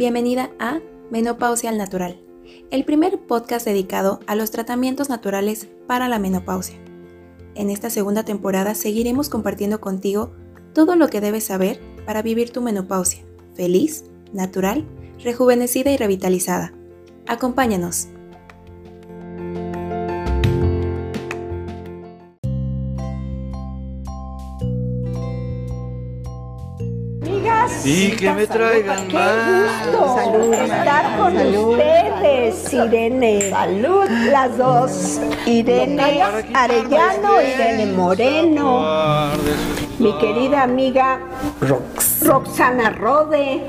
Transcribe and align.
Bienvenida 0.00 0.50
a 0.58 0.80
Menopausia 1.10 1.68
al 1.68 1.76
Natural, 1.76 2.18
el 2.70 2.86
primer 2.86 3.18
podcast 3.18 3.66
dedicado 3.66 4.20
a 4.26 4.34
los 4.34 4.50
tratamientos 4.50 5.10
naturales 5.10 5.68
para 5.86 6.08
la 6.08 6.18
menopausia. 6.18 6.78
En 7.54 7.68
esta 7.68 7.90
segunda 7.90 8.24
temporada 8.24 8.74
seguiremos 8.74 9.28
compartiendo 9.28 9.82
contigo 9.82 10.32
todo 10.72 10.96
lo 10.96 11.08
que 11.08 11.20
debes 11.20 11.44
saber 11.44 11.82
para 12.06 12.22
vivir 12.22 12.48
tu 12.48 12.62
menopausia, 12.62 13.22
feliz, 13.54 14.06
natural, 14.32 14.86
rejuvenecida 15.22 15.90
y 15.90 15.98
revitalizada. 15.98 16.72
Acompáñanos. 17.26 18.08
Y 27.84 28.10
que 28.10 28.30
me 28.32 28.46
traigan 28.46 29.12
más. 29.12 29.84
Salud, 30.14 30.52
estar 30.52 31.18
con 31.18 31.36
ustedes, 31.36 32.72
Irene. 32.74 33.50
Salud. 33.50 34.08
Las 34.30 34.58
dos. 34.58 35.20
Irene 35.46 36.22
Arellano, 36.54 37.40
Irene 37.40 37.86
Moreno. 37.86 39.30
Mi 39.98 40.12
querida 40.18 40.62
amiga 40.62 41.20
Roxana 42.22 42.90
Rode, 42.90 43.62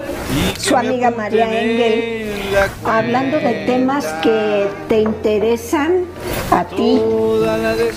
su 0.57 0.75
amiga 0.75 1.11
María 1.11 1.61
Engel, 1.61 2.53
hablando 2.85 3.37
de 3.37 3.65
temas 3.65 4.05
que 4.21 4.67
te 4.87 5.01
interesan 5.01 6.05
a 6.51 6.63
ti, 6.63 7.01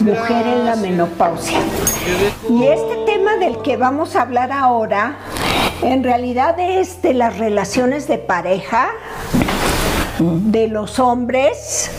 mujer 0.01 0.47
en 0.47 0.65
la 0.65 0.77
menopausia. 0.77 1.61
Y 2.51 2.65
este 2.65 3.05
tema 3.07 3.37
del 3.37 3.59
que 3.63 3.77
vamos 3.77 4.17
a 4.17 4.23
hablar 4.23 4.51
ahora 4.51 5.17
en 5.85 6.03
realidad 6.03 6.59
es 6.59 7.03
de 7.03 7.13
las 7.13 7.39
relaciones 7.39 8.09
de 8.09 8.17
pareja 8.19 8.89
de 10.19 10.69
los 10.69 10.99
hombres 10.99 11.91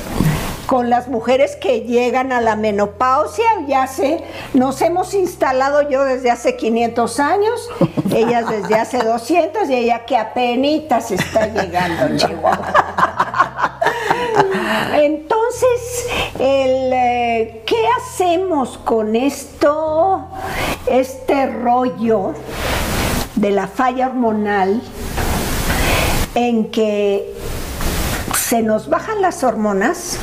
con 0.65 0.89
las 0.89 1.07
mujeres 1.07 1.55
que 1.55 1.81
llegan 1.81 2.31
a 2.31 2.41
la 2.41 2.55
menopausia, 2.55 3.45
ya 3.67 3.85
sé, 3.85 4.23
nos 4.55 4.81
hemos 4.81 5.13
instalado 5.13 5.87
yo 5.87 6.03
desde 6.03 6.31
hace 6.31 6.55
500 6.57 7.19
años, 7.19 7.69
ellas 8.15 8.49
desde 8.49 8.73
hace 8.75 8.97
200 8.97 9.69
y 9.69 9.75
ella 9.75 10.05
que 10.05 10.17
apenas 10.17 11.11
está 11.11 11.45
llegando, 11.47 12.17
Chihuahua. 12.17 12.73
Entonces, 14.95 16.07
eh, 16.39 17.61
¿qué 17.67 17.85
hacemos 17.99 18.79
con 18.79 19.15
esto, 19.15 20.25
este 20.87 21.45
rollo? 21.45 22.33
De 23.35 23.51
la 23.51 23.67
falla 23.67 24.07
hormonal 24.07 24.81
en 26.35 26.71
que 26.71 27.33
se 28.37 28.61
nos 28.61 28.89
bajan 28.89 29.21
las 29.21 29.43
hormonas, 29.43 30.17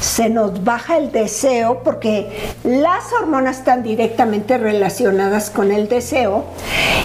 se 0.00 0.28
nos 0.28 0.64
baja 0.64 0.98
el 0.98 1.12
deseo, 1.12 1.82
porque 1.82 2.54
las 2.64 3.12
hormonas 3.12 3.58
están 3.58 3.82
directamente 3.82 4.58
relacionadas 4.58 5.50
con 5.50 5.72
el 5.72 5.88
deseo, 5.88 6.44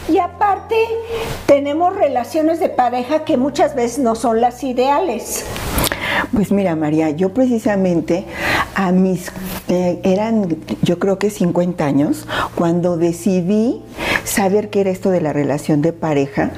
y 0.09 0.17
aparte 0.17 0.75
tenemos 1.45 1.95
relaciones 1.95 2.59
de 2.59 2.69
pareja 2.69 3.23
que 3.23 3.38
muchas 3.38 3.75
veces 3.75 3.99
no 3.99 4.16
son 4.16 4.41
las 4.41 4.64
ideales. 4.64 5.45
Pues 6.33 6.52
mira, 6.52 6.75
María, 6.75 7.09
yo 7.11 7.33
precisamente 7.33 8.25
a 8.75 8.91
mis, 8.91 9.31
eh, 9.67 9.99
eran 10.03 10.58
yo 10.81 10.99
creo 10.99 11.19
que 11.19 11.30
50 11.30 11.86
años, 11.86 12.27
cuando 12.55 12.97
decidí 12.97 13.81
saber 14.23 14.69
qué 14.69 14.81
era 14.81 14.89
esto 14.89 15.09
de 15.09 15.21
la 15.21 15.33
relación 15.33 15.81
de 15.81 15.93
pareja, 15.93 16.52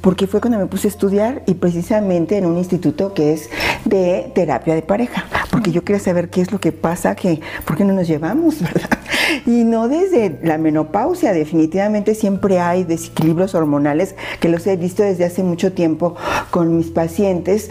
porque 0.00 0.26
fue 0.26 0.40
cuando 0.40 0.58
me 0.58 0.66
puse 0.66 0.88
a 0.88 0.90
estudiar 0.90 1.42
y 1.46 1.54
precisamente 1.54 2.36
en 2.36 2.46
un 2.46 2.58
instituto 2.58 3.14
que 3.14 3.32
es 3.32 3.50
de 3.84 4.30
terapia 4.34 4.74
de 4.74 4.82
pareja, 4.82 5.24
porque 5.50 5.72
yo 5.72 5.84
quería 5.84 6.00
saber 6.00 6.30
qué 6.30 6.40
es 6.40 6.52
lo 6.52 6.60
que 6.60 6.72
pasa, 6.72 7.14
que, 7.14 7.40
por 7.64 7.76
qué 7.76 7.84
no 7.84 7.94
nos 7.94 8.06
llevamos, 8.06 8.60
¿verdad? 8.60 8.98
Y 9.46 9.64
no 9.64 9.88
desde 9.88 10.38
la 10.42 10.58
menopausia, 10.58 11.32
definitivamente 11.32 12.14
siempre 12.14 12.60
hay 12.60 12.84
desequilibrios 12.84 13.54
hormonales 13.54 14.14
que 14.40 14.48
los 14.48 14.66
he 14.66 14.76
visto 14.76 15.02
desde 15.02 15.24
hace 15.24 15.42
mucho 15.42 15.72
tiempo 15.72 16.16
con 16.50 16.76
mis 16.76 16.90
pacientes 16.90 17.70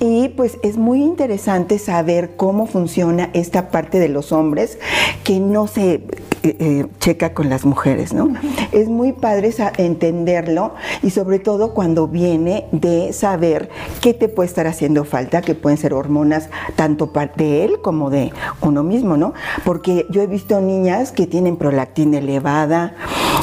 y 0.00 0.28
pues 0.30 0.58
es 0.62 0.78
muy 0.78 1.02
interesante 1.02 1.78
saber 1.78 2.36
cómo 2.36 2.66
funciona 2.66 3.28
esta 3.34 3.68
parte 3.68 3.98
de 3.98 4.08
los 4.08 4.32
hombres 4.32 4.78
que 5.24 5.40
no 5.40 5.66
se 5.66 6.02
eh, 6.42 6.56
eh, 6.58 6.86
checa 7.00 7.34
con 7.34 7.50
las 7.50 7.66
mujeres, 7.66 8.14
¿no? 8.14 8.32
Es 8.72 8.88
muy 8.88 9.12
padre 9.12 9.52
entenderlo 9.76 10.74
y 11.02 11.10
sobre 11.10 11.38
todo 11.38 11.74
cuando 11.74 12.08
viene 12.08 12.66
de 12.72 13.12
saber 13.12 13.68
qué 14.00 14.14
te 14.14 14.28
puede 14.28 14.48
estar 14.48 14.66
haciendo 14.66 15.04
falta, 15.04 15.42
que 15.42 15.54
pueden 15.54 15.76
ser 15.76 15.92
hormonas 15.92 16.48
tanto 16.76 17.12
de 17.36 17.64
él 17.64 17.80
como 17.82 18.08
de 18.08 18.32
uno 18.62 18.82
mismo, 18.82 19.18
¿no? 19.18 19.34
Porque 19.64 20.06
yo 20.08 20.22
he 20.22 20.26
visto 20.26 20.60
niñas 20.62 20.99
que 21.08 21.26
tienen 21.26 21.56
prolactina 21.56 22.18
elevada, 22.18 22.94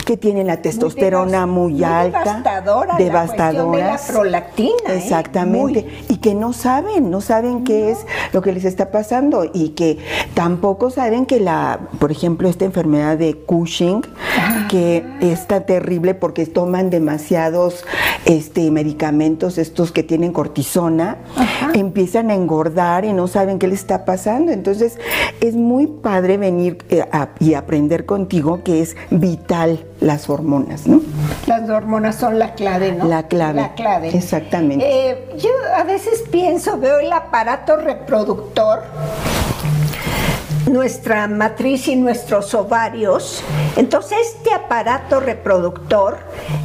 que 0.03 0.17
tienen 0.17 0.47
la 0.47 0.61
testosterona 0.61 1.45
muy, 1.45 1.83
alta, 1.83 2.19
devastadora, 2.19 2.95
devastadora, 2.97 3.91
la, 3.93 3.97
prolactina, 3.97 4.93
¿eh? 4.93 4.97
exactamente, 4.97 5.87
y 6.09 6.17
que 6.17 6.35
no 6.35 6.53
saben, 6.53 7.09
no 7.09 7.21
saben 7.21 7.63
qué 7.63 7.91
es 7.91 7.99
lo 8.33 8.41
que 8.41 8.51
les 8.51 8.65
está 8.65 8.91
pasando 8.91 9.49
y 9.53 9.69
que 9.69 9.97
tampoco 10.33 10.89
saben 10.89 11.25
que 11.25 11.39
la, 11.39 11.79
por 11.99 12.11
ejemplo, 12.11 12.49
esta 12.49 12.65
enfermedad 12.65 13.17
de 13.17 13.35
Cushing, 13.35 14.01
ah. 14.39 14.67
que 14.69 15.05
está 15.21 15.61
terrible 15.61 16.13
porque 16.13 16.45
toman 16.45 16.89
demasiados 16.89 17.85
este, 18.25 18.71
medicamentos, 18.71 19.57
estos 19.57 19.91
que 19.91 20.03
tienen 20.03 20.33
cortisona, 20.33 21.17
empiezan 21.73 22.29
a 22.29 22.35
engordar 22.35 23.05
y 23.05 23.13
no 23.13 23.27
saben 23.27 23.59
qué 23.59 23.67
les 23.67 23.79
está 23.79 24.05
pasando. 24.05 24.51
Entonces, 24.51 24.99
es 25.41 25.55
muy 25.55 25.87
padre 25.87 26.37
venir 26.37 26.77
eh, 26.89 27.05
y 27.39 27.53
aprender 27.53 28.05
contigo 28.05 28.63
que 28.63 28.81
es 28.81 28.95
vital 29.09 29.85
las 29.99 30.29
hormonas, 30.29 30.87
¿no? 30.87 31.01
Las 31.47 31.69
hormonas 31.69 32.15
son 32.15 32.39
la 32.39 32.53
clave, 32.53 32.91
¿no? 32.91 33.05
La 33.05 33.23
clave. 33.27 33.61
La 33.61 33.73
clave. 33.73 34.09
Exactamente. 34.15 34.85
Eh, 34.87 35.29
yo 35.37 35.49
a 35.75 35.83
veces 35.83 36.23
pienso, 36.31 36.77
veo 36.77 36.99
el 36.99 37.11
aparato 37.11 37.77
reproductor 37.77 38.83
nuestra 40.67 41.27
matriz 41.27 41.87
y 41.87 41.95
nuestros 41.95 42.53
ovarios. 42.53 43.43
Entonces 43.75 44.35
este 44.35 44.53
aparato 44.53 45.19
reproductor 45.19 46.17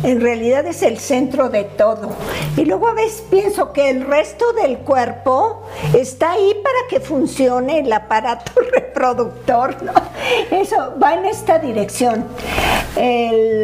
en 0.02 0.20
realidad 0.20 0.66
es 0.66 0.82
el 0.82 0.98
centro 0.98 1.48
de 1.48 1.64
todo. 1.64 2.10
Y 2.56 2.64
luego 2.64 2.88
a 2.88 2.94
veces 2.94 3.22
pienso 3.30 3.72
que 3.72 3.90
el 3.90 4.06
resto 4.06 4.52
del 4.52 4.78
cuerpo 4.78 5.62
está 5.94 6.32
ahí 6.32 6.54
para 6.62 6.78
que 6.88 7.00
funcione 7.00 7.80
el 7.80 7.92
aparato 7.92 8.52
reproductor. 8.72 9.76
Eso 10.50 10.94
va 11.02 11.14
en 11.14 11.26
esta 11.26 11.58
dirección. 11.58 12.26
Uh, 12.96 13.62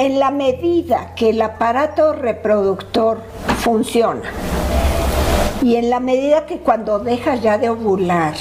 en 0.00 0.18
la 0.18 0.30
medida 0.30 1.14
que 1.14 1.28
el 1.28 1.42
aparato 1.42 2.14
reproductor 2.14 3.20
funciona, 3.58 4.22
y 5.62 5.76
en 5.76 5.90
la 5.90 6.00
medida 6.00 6.46
que 6.46 6.58
cuando 6.58 6.98
dejas 6.98 7.42
ya 7.42 7.58
de 7.58 7.68
ovular, 7.68 8.34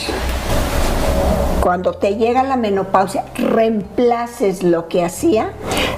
cuando 1.59 1.93
te 1.93 2.15
llega 2.15 2.43
la 2.43 2.55
menopausia, 2.55 3.25
reemplaces 3.35 4.63
lo 4.63 4.87
que 4.87 5.03
hacía, 5.03 5.51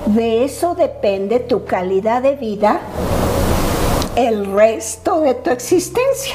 de 0.08 0.44
eso 0.44 0.74
depende 0.74 1.40
tu 1.40 1.66
calidad 1.66 2.24
de 2.24 2.36
vida 2.36 2.82
el 4.16 4.52
resto 4.52 5.22
de 5.22 5.36
tu 5.36 5.52
existencia. 5.52 6.34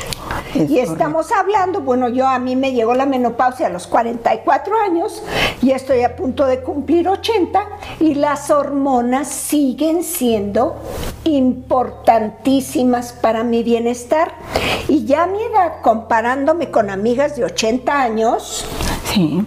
Y 0.69 0.79
estamos 0.79 1.31
hablando, 1.33 1.81
bueno, 1.81 2.09
yo 2.09 2.27
a 2.27 2.39
mí 2.39 2.57
me 2.57 2.73
llegó 2.73 2.95
la 2.95 3.07
menopausia 3.07 3.67
a 3.67 3.71
los 3.71 3.87
44 3.87 4.81
años 4.81 5.23
y 5.63 5.71
estoy 5.73 6.03
a 6.03 6.17
punto 6.17 6.47
de 6.47 6.61
cumplir 6.61 7.09
80 7.09 7.69
y 8.01 8.15
las 8.15 8.51
hormonas 8.51 9.29
siguen 9.29 10.03
siendo 10.03 10.77
importantísimas 11.25 13.13
para 13.13 13.43
mi 13.45 13.63
bienestar. 13.63 14.33
Y 14.89 15.05
ya 15.05 15.25
a 15.25 15.27
mi 15.27 15.43
edad, 15.43 15.81
comparándome 15.83 16.71
con 16.71 16.91
amigas 16.91 17.37
de 17.37 17.45
80 17.45 18.01
años, 18.01 18.67
sí. 19.13 19.45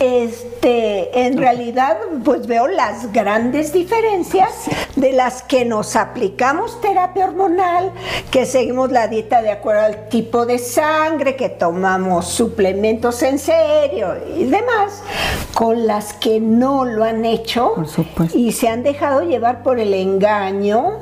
este, 0.00 1.26
en 1.26 1.38
realidad, 1.38 1.98
pues 2.24 2.46
veo 2.46 2.66
las 2.66 3.12
grandes 3.12 3.72
diferencias 3.72 4.50
de 5.00 5.12
las 5.12 5.42
que 5.42 5.64
nos 5.64 5.96
aplicamos 5.96 6.80
terapia 6.80 7.24
hormonal, 7.24 7.92
que 8.30 8.44
seguimos 8.44 8.92
la 8.92 9.08
dieta 9.08 9.40
de 9.40 9.50
acuerdo 9.50 9.82
al 9.82 10.08
tipo 10.08 10.44
de 10.44 10.58
sangre, 10.58 11.36
que 11.36 11.48
tomamos 11.48 12.26
suplementos 12.26 13.22
en 13.22 13.38
serio 13.38 14.14
y 14.36 14.44
demás, 14.44 15.02
con 15.54 15.86
las 15.86 16.12
que 16.12 16.38
no 16.38 16.84
lo 16.84 17.04
han 17.04 17.24
hecho 17.24 17.74
y 18.34 18.52
se 18.52 18.68
han 18.68 18.82
dejado 18.82 19.22
llevar 19.22 19.62
por 19.62 19.80
el 19.80 19.94
engaño, 19.94 20.98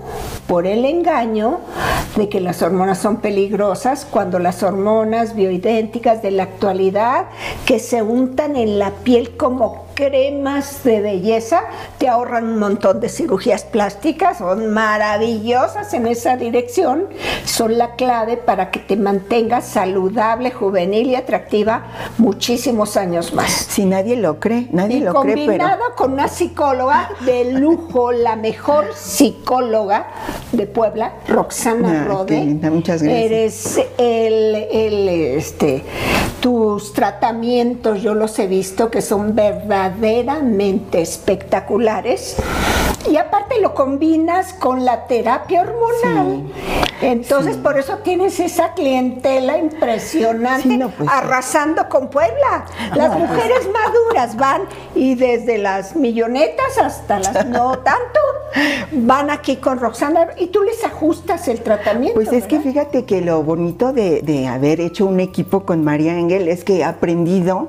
por 0.46 0.66
el 0.66 0.84
engaño 0.84 1.58
de 2.16 2.28
que 2.28 2.40
las 2.40 2.62
hormonas 2.62 2.98
son 2.98 3.16
peligrosas, 3.16 4.06
cuando 4.08 4.38
las 4.38 4.62
hormonas 4.62 5.34
bioidénticas 5.34 6.22
de 6.22 6.30
la 6.30 6.44
actualidad 6.44 7.26
que 7.66 7.80
se 7.80 8.02
untan 8.02 8.56
en 8.56 8.78
la 8.78 8.90
piel 8.90 9.36
como 9.36 9.87
cremas 9.98 10.84
de 10.84 11.00
belleza, 11.00 11.62
te 11.98 12.06
ahorran 12.06 12.44
un 12.44 12.60
montón 12.60 13.00
de 13.00 13.08
cirugías 13.08 13.64
plásticas, 13.64 14.38
son 14.38 14.72
maravillosas 14.72 15.92
en 15.92 16.06
esa 16.06 16.36
dirección, 16.36 17.08
son 17.44 17.78
la 17.78 17.96
clave 17.96 18.36
para 18.36 18.70
que 18.70 18.78
te 18.78 18.94
mantengas 18.94 19.66
saludable, 19.66 20.52
juvenil 20.52 21.08
y 21.08 21.16
atractiva 21.16 21.88
muchísimos 22.16 22.96
años 22.96 23.34
más. 23.34 23.50
Si 23.50 23.86
nadie 23.86 24.14
lo 24.14 24.38
cree, 24.38 24.68
nadie 24.70 24.98
y 24.98 25.00
lo 25.00 25.14
cree, 25.14 25.34
pero... 25.34 25.46
combinado 25.46 25.82
con 25.96 26.12
una 26.12 26.28
psicóloga 26.28 27.10
de 27.26 27.54
lujo, 27.54 28.12
la 28.12 28.36
mejor 28.36 28.94
psicóloga 28.94 30.06
de 30.52 30.68
Puebla, 30.68 31.14
Roxana 31.26 32.04
qué 32.04 32.04
Rode. 32.04 32.36
linda, 32.36 32.70
muchas 32.70 33.02
gracias. 33.02 33.24
Eres 33.24 33.80
el, 33.98 34.54
el, 34.54 35.08
este, 35.08 35.82
tus 36.40 36.92
tratamientos, 36.92 38.00
yo 38.00 38.14
los 38.14 38.38
he 38.38 38.46
visto 38.46 38.92
que 38.92 39.02
son 39.02 39.34
verdaderamente 39.88 41.00
espectaculares. 41.00 42.36
Y 43.06 43.16
aparte 43.16 43.60
lo 43.60 43.74
combinas 43.74 44.52
con 44.54 44.84
la 44.84 45.06
terapia 45.06 45.62
hormonal. 45.62 46.44
Entonces, 47.00 47.56
por 47.56 47.78
eso 47.78 47.98
tienes 47.98 48.40
esa 48.40 48.74
clientela 48.74 49.56
impresionante 49.56 50.62
Sí, 50.68 50.76
no, 50.76 50.90
pues, 50.90 51.08
arrasando 51.08 51.88
con 51.88 52.08
Puebla. 52.10 52.64
Las 52.94 53.10
No, 53.10 53.18
pues. 53.18 53.30
mujeres 53.30 53.68
maduras 53.72 54.36
van 54.36 54.62
y 54.96 55.14
desde 55.14 55.58
las 55.58 55.94
millonetas 55.94 56.76
hasta 56.76 57.20
las 57.20 57.46
no 57.46 57.78
tanto 57.78 58.18
van 58.92 59.30
aquí 59.30 59.56
con 59.56 59.78
Roxana 59.78 60.28
y 60.38 60.48
tú 60.48 60.62
les 60.62 60.84
ajustas 60.84 61.46
el 61.48 61.60
tratamiento. 61.60 62.14
Pues 62.14 62.32
es 62.32 62.46
que 62.46 62.58
fíjate 62.60 63.04
que 63.04 63.20
lo 63.20 63.42
bonito 63.42 63.92
de, 63.92 64.22
de 64.22 64.48
haber 64.48 64.80
hecho 64.80 65.06
un 65.06 65.20
equipo 65.20 65.64
con 65.64 65.84
María 65.84 66.18
Engel 66.18 66.48
es 66.48 66.64
que 66.64 66.78
he 66.78 66.84
aprendido 66.84 67.68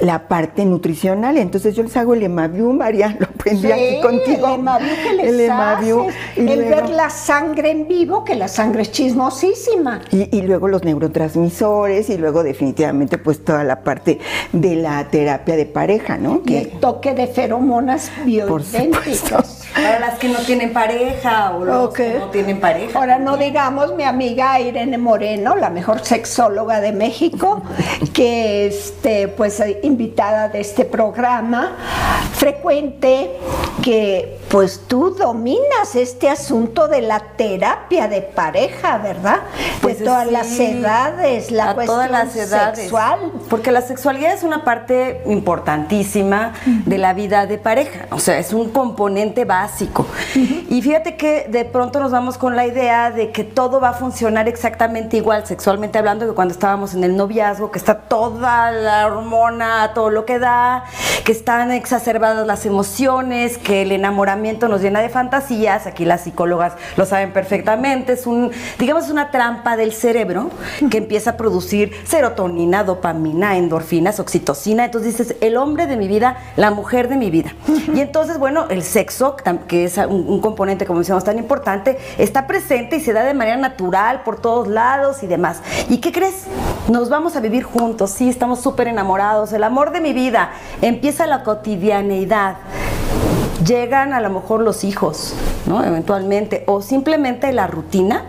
la 0.00 0.28
parte 0.28 0.64
nutricional. 0.64 1.36
Entonces 1.38 1.74
yo 1.74 1.82
les 1.82 1.96
hago 1.96 2.14
el 2.14 2.22
Emaviu, 2.22 2.72
María, 2.72 3.08
lo 3.18 3.26
aprendí 3.26 3.72
aquí 3.72 4.00
contigo. 4.02 4.46
El 4.54 4.60
Emaviu 4.78 4.96
que 5.02 5.14
les 5.14 5.26
El 5.26 5.50
haces, 5.50 6.14
y 6.36 6.40
el 6.40 6.60
luego- 6.60 6.70
ver 6.70 6.90
la 6.90 7.10
sangre 7.10 7.70
en 7.70 7.88
vivo, 7.88 8.24
que 8.24 8.34
la 8.34 8.48
sangre 8.48 8.82
es 8.82 8.92
chismosísima. 8.92 10.00
Y, 10.10 10.36
y 10.36 10.42
luego 10.42 10.68
los 10.68 10.84
neurotransmisores 10.84 12.08
y 12.10 12.16
luego 12.18 12.42
definitivamente 12.42 13.18
pues 13.18 13.44
toda 13.44 13.64
la 13.64 13.80
parte 13.82 14.18
de 14.52 14.76
la 14.76 15.04
terapia 15.08 15.56
de 15.56 15.66
pareja, 15.66 16.16
¿no? 16.16 16.42
Y 16.46 16.56
el 16.56 16.70
toque 16.80 17.14
de 17.14 17.26
feromonas 17.26 18.10
bioidénticas. 18.24 19.66
Para 19.74 20.00
las 20.00 20.18
que 20.18 20.28
no 20.28 20.38
tienen 20.40 20.72
pareja 20.72 21.54
o 21.56 21.64
los 21.64 21.94
que 21.94 22.14
no 22.18 22.26
tienen 22.30 22.58
pareja. 22.58 22.98
Ahora 22.98 23.18
no 23.18 23.36
digamos 23.36 23.94
mi 23.94 24.02
amiga 24.04 24.58
Irene 24.60 24.98
Moreno, 24.98 25.56
la 25.56 25.70
mejor 25.70 26.04
sexóloga 26.04 26.80
de 26.80 26.92
México, 26.92 27.62
que 28.12 28.66
este, 28.66 29.28
pues 29.28 29.62
invitada 29.82 30.48
de 30.48 30.60
este 30.60 30.84
programa, 30.84 31.76
frecuente, 32.32 33.30
que 33.82 34.38
pues 34.48 34.80
tú 34.88 35.10
dominas 35.10 35.94
este 35.94 36.30
asunto 36.30 36.88
de 36.88 37.02
la 37.02 37.20
terapia 37.36 38.08
de 38.08 38.22
pareja, 38.22 38.98
¿verdad? 38.98 39.40
Pues 39.82 39.98
de 39.98 40.06
todas 40.06 40.26
sí, 40.26 40.32
las 40.32 40.58
edades, 40.58 41.50
la 41.50 41.74
cuestión 41.74 41.96
todas 41.96 42.10
las 42.10 42.34
edades. 42.34 42.78
sexual. 42.78 43.32
Porque 43.50 43.72
la 43.72 43.82
sexualidad 43.82 44.32
es 44.32 44.42
una 44.42 44.64
parte 44.64 45.22
importantísima 45.26 46.54
de 46.64 46.98
la 46.98 47.12
vida 47.12 47.46
de 47.46 47.58
pareja, 47.58 48.06
o 48.10 48.18
sea, 48.18 48.38
es 48.38 48.52
un 48.52 48.70
componente 48.70 49.44
básico. 49.44 50.06
Y 50.34 50.80
fíjate 50.80 51.16
que 51.16 51.46
de 51.48 51.64
pronto 51.64 52.00
nos 52.00 52.10
vamos 52.10 52.38
con 52.38 52.56
la 52.56 52.66
idea 52.66 53.10
de 53.10 53.32
que 53.32 53.44
todo 53.44 53.80
va 53.80 53.90
a 53.90 53.94
funcionar 53.94 54.48
exactamente 54.48 55.16
igual 55.16 55.46
sexualmente 55.46 55.98
hablando 55.98 56.26
que 56.26 56.32
cuando 56.32 56.52
estábamos 56.52 56.94
en 56.94 57.04
el 57.04 57.16
noviazgo, 57.16 57.70
que 57.70 57.78
está 57.78 57.98
toda 58.00 58.70
la 58.70 59.06
hormona, 59.06 59.92
todo 59.94 60.10
lo 60.10 60.24
que 60.24 60.38
da, 60.38 60.84
que 61.24 61.32
están 61.32 61.70
exacerbadas 61.70 62.46
las 62.46 62.64
emociones, 62.64 63.58
que 63.58 63.82
el 63.82 63.92
enamoramiento 63.92 64.37
nos 64.38 64.80
llena 64.80 65.00
de 65.00 65.08
fantasías, 65.08 65.86
aquí 65.86 66.04
las 66.04 66.22
psicólogas 66.22 66.74
lo 66.96 67.04
saben 67.04 67.32
perfectamente, 67.32 68.12
es 68.12 68.26
un, 68.26 68.50
digamos, 68.78 69.10
una 69.10 69.30
trampa 69.30 69.76
del 69.76 69.92
cerebro 69.92 70.50
que 70.90 70.98
empieza 70.98 71.30
a 71.30 71.36
producir 71.36 71.92
serotonina, 72.04 72.84
dopamina, 72.84 73.56
endorfinas, 73.56 74.20
oxitocina, 74.20 74.84
entonces 74.84 75.18
dices, 75.18 75.36
el 75.40 75.56
hombre 75.56 75.86
de 75.86 75.96
mi 75.96 76.08
vida, 76.08 76.36
la 76.56 76.70
mujer 76.70 77.08
de 77.08 77.16
mi 77.16 77.30
vida. 77.30 77.52
Y 77.94 78.00
entonces, 78.00 78.38
bueno, 78.38 78.66
el 78.70 78.82
sexo, 78.82 79.36
que 79.66 79.84
es 79.84 79.98
un, 79.98 80.26
un 80.28 80.40
componente, 80.40 80.86
como 80.86 81.00
decíamos, 81.00 81.24
tan 81.24 81.38
importante, 81.38 81.98
está 82.16 82.46
presente 82.46 82.96
y 82.96 83.00
se 83.00 83.12
da 83.12 83.24
de 83.24 83.34
manera 83.34 83.56
natural 83.56 84.22
por 84.22 84.40
todos 84.40 84.68
lados 84.68 85.22
y 85.22 85.26
demás. 85.26 85.60
¿Y 85.88 85.98
qué 85.98 86.12
crees? 86.12 86.44
Nos 86.88 87.08
vamos 87.10 87.36
a 87.36 87.40
vivir 87.40 87.64
juntos, 87.64 88.10
sí, 88.10 88.28
estamos 88.28 88.60
súper 88.60 88.88
enamorados, 88.88 89.52
el 89.52 89.64
amor 89.64 89.92
de 89.92 90.00
mi 90.00 90.12
vida, 90.12 90.52
empieza 90.80 91.26
la 91.26 91.42
cotidianeidad 91.42 92.56
llegan 93.66 94.12
a 94.12 94.20
lo 94.20 94.30
mejor 94.30 94.60
los 94.60 94.84
hijos, 94.84 95.34
¿no? 95.66 95.84
Eventualmente, 95.84 96.64
o 96.66 96.82
simplemente 96.82 97.52
la 97.52 97.66
rutina. 97.66 98.24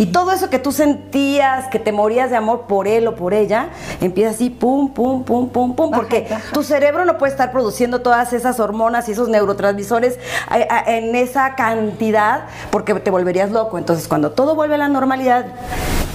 Y 0.00 0.06
todo 0.06 0.32
eso 0.32 0.50
que 0.50 0.58
tú 0.58 0.72
sentías, 0.72 1.68
que 1.68 1.78
te 1.78 1.92
morías 1.92 2.28
de 2.28 2.34
amor 2.36 2.62
por 2.62 2.88
él 2.88 3.06
o 3.06 3.14
por 3.14 3.32
ella, 3.32 3.68
empieza 4.00 4.30
así, 4.32 4.50
pum, 4.50 4.92
pum, 4.92 5.22
pum, 5.22 5.48
pum, 5.50 5.76
pum, 5.76 5.92
porque 5.92 6.26
tu 6.52 6.64
cerebro 6.64 7.04
no 7.04 7.16
puede 7.16 7.30
estar 7.30 7.52
produciendo 7.52 8.00
todas 8.00 8.32
esas 8.32 8.58
hormonas 8.58 9.08
y 9.08 9.12
esos 9.12 9.28
neurotransmisores 9.28 10.18
a- 10.48 10.54
a- 10.74 10.96
en 10.96 11.14
esa 11.14 11.54
cantidad, 11.54 12.46
porque 12.70 12.92
te 12.94 13.10
volverías 13.12 13.52
loco. 13.52 13.78
Entonces, 13.78 14.08
cuando 14.08 14.32
todo 14.32 14.56
vuelve 14.56 14.74
a 14.74 14.78
la 14.78 14.88
normalidad, 14.88 15.46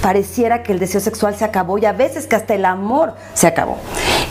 pareciera 0.02 0.64
que 0.64 0.72
el 0.72 0.80
deseo 0.80 1.02
sexual 1.02 1.36
se 1.36 1.46
acabó 1.46 1.78
y 1.78 1.86
a 1.86 1.92
veces 1.92 2.28
que 2.28 2.36
hasta 2.36 2.54
el 2.54 2.66
amor 2.66 3.14
se 3.34 3.48
acabó. 3.48 3.78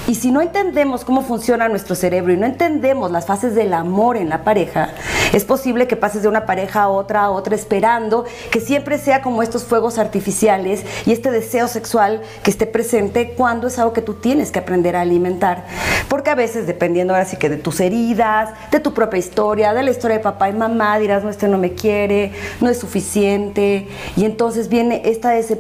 Y 0.07 0.15
si 0.15 0.31
no 0.31 0.41
entendemos 0.41 1.05
cómo 1.05 1.21
funciona 1.21 1.69
nuestro 1.69 1.95
cerebro 1.95 2.33
y 2.33 2.37
no 2.39 2.47
entendemos 2.47 3.11
las 3.11 3.27
fases 3.27 3.55
del 3.55 3.75
amor 3.75 4.17
en 4.17 4.31
la 4.31 4.43
pareja, 4.43 4.89
es 5.35 5.45
posible 5.45 5.87
que 5.87 5.97
pases 5.97 6.23
de 6.23 6.29
una 6.29 6.47
pareja 6.47 6.83
a 6.83 6.89
otra 6.89 7.25
a 7.25 7.31
otra 7.31 7.55
esperando 7.55 8.25
que 8.51 8.61
siempre 8.61 8.97
sea 8.97 9.21
como 9.21 9.43
estos 9.43 9.65
fuegos 9.65 9.99
artificiales 9.99 10.85
y 11.05 11.13
este 11.13 11.31
deseo 11.31 11.69
sexual 11.69 12.23
que 12.43 12.51
esté 12.51 12.67
presente 12.67 13.35
cuando 13.37 13.67
es 13.67 13.79
algo 13.79 13.93
que 13.93 14.01
tú 14.01 14.15
tienes 14.15 14.51
que 14.51 14.61
aprender 14.61 14.97
a 14.97 15.03
alimentar. 15.03 15.67
Porque 16.09 16.31
a 16.31 16.35
veces, 16.35 16.67
dependiendo 16.67 17.13
ahora 17.13 17.27
sí 17.27 17.37
que 17.37 17.51
de 17.51 17.59
tus 17.59 17.81
heridas, 17.81 18.55
de 18.71 18.81
tu 18.81 18.95
propia 18.95 19.19
historia, 19.19 19.75
de 19.75 19.83
la 19.83 19.91
historia 19.91 20.17
de 20.17 20.23
papá 20.23 20.49
y 20.49 20.55
mamá, 20.55 20.99
dirás, 20.99 21.23
no, 21.23 21.29
este 21.29 21.49
no 21.49 21.59
me 21.59 21.75
quiere, 21.75 22.33
no 22.63 22.71
es 22.71 22.79
suficiente. 22.79 23.89
Y 24.17 24.25
entonces 24.25 24.71
viene 24.71 25.03
esta 25.05 25.31
decepción 25.31 25.58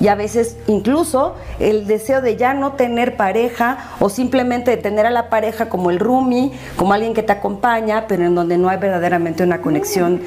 y 0.00 0.08
a 0.08 0.14
veces 0.14 0.56
incluso 0.66 1.34
el 1.58 1.86
deseo 1.86 2.20
de 2.20 2.36
ya 2.36 2.54
no 2.54 2.72
tener 2.72 3.16
pareja 3.16 3.78
o 4.00 4.08
simplemente 4.08 4.70
de 4.70 4.76
tener 4.76 5.06
a 5.06 5.10
la 5.10 5.28
pareja 5.28 5.68
como 5.68 5.90
el 5.90 5.98
roomie, 5.98 6.52
como 6.76 6.92
alguien 6.92 7.14
que 7.14 7.22
te 7.22 7.32
acompaña, 7.32 8.06
pero 8.06 8.24
en 8.24 8.34
donde 8.34 8.58
no 8.58 8.68
hay 8.68 8.78
verdaderamente 8.78 9.42
una 9.42 9.60
conexión 9.60 10.22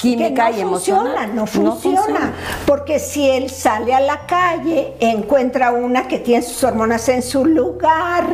química 0.00 0.50
no 0.50 0.56
y 0.56 0.60
emocional. 0.60 1.06
funciona, 1.06 1.26
no 1.34 1.46
funciona, 1.46 2.32
porque 2.66 2.98
si 2.98 3.28
él 3.28 3.50
sale 3.50 3.94
a 3.94 4.00
la 4.00 4.26
calle, 4.26 4.94
encuentra 5.00 5.72
una 5.72 6.08
que 6.08 6.18
tiene 6.18 6.42
sus 6.42 6.62
hormonas 6.64 7.08
en 7.08 7.22
su 7.22 7.44
lugar 7.44 8.26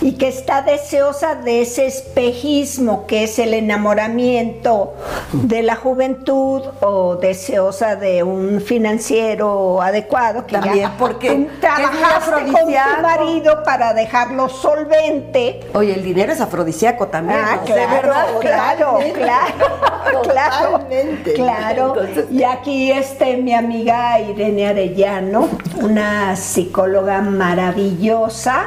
y 0.00 0.12
que 0.12 0.28
está 0.28 0.62
deseosa 0.62 1.34
de 1.34 1.62
ese 1.62 1.86
espejismo 1.86 3.06
que 3.06 3.24
es 3.24 3.38
el 3.38 3.54
enamoramiento 3.54 4.94
de 5.32 5.62
la 5.62 5.76
juventud 5.76 6.62
o 6.80 7.16
deseosa 7.16 7.96
de 7.96 8.22
un 8.22 8.60
financiero 8.60 9.67
adecuado 9.80 10.46
que 10.46 10.54
También, 10.54 10.90
ya 10.90 10.96
porque 10.98 11.48
trabajaste 11.60 12.52
con 12.52 12.66
tu 12.72 13.02
marido 13.02 13.62
para 13.62 13.94
dejarlo 13.94 14.48
solvente. 14.48 15.60
Oye, 15.74 15.94
el 15.94 16.02
dinero 16.02 16.32
es 16.32 16.40
afrodisíaco 16.40 17.08
también. 17.08 17.38
Ah, 17.42 17.56
¿no? 17.56 17.62
De 17.62 17.72
claro, 17.72 17.90
verdad, 17.90 18.26
claro, 18.40 18.98
claro, 19.14 20.22
claro, 20.22 20.68
Totalmente. 20.70 21.34
claro. 21.34 21.94
Y 22.30 22.42
aquí 22.42 22.90
este 22.90 23.36
mi 23.36 23.54
amiga 23.54 24.18
Irene 24.20 24.68
Arellano, 24.68 25.48
una 25.76 26.34
psicóloga 26.36 27.20
maravillosa 27.20 28.64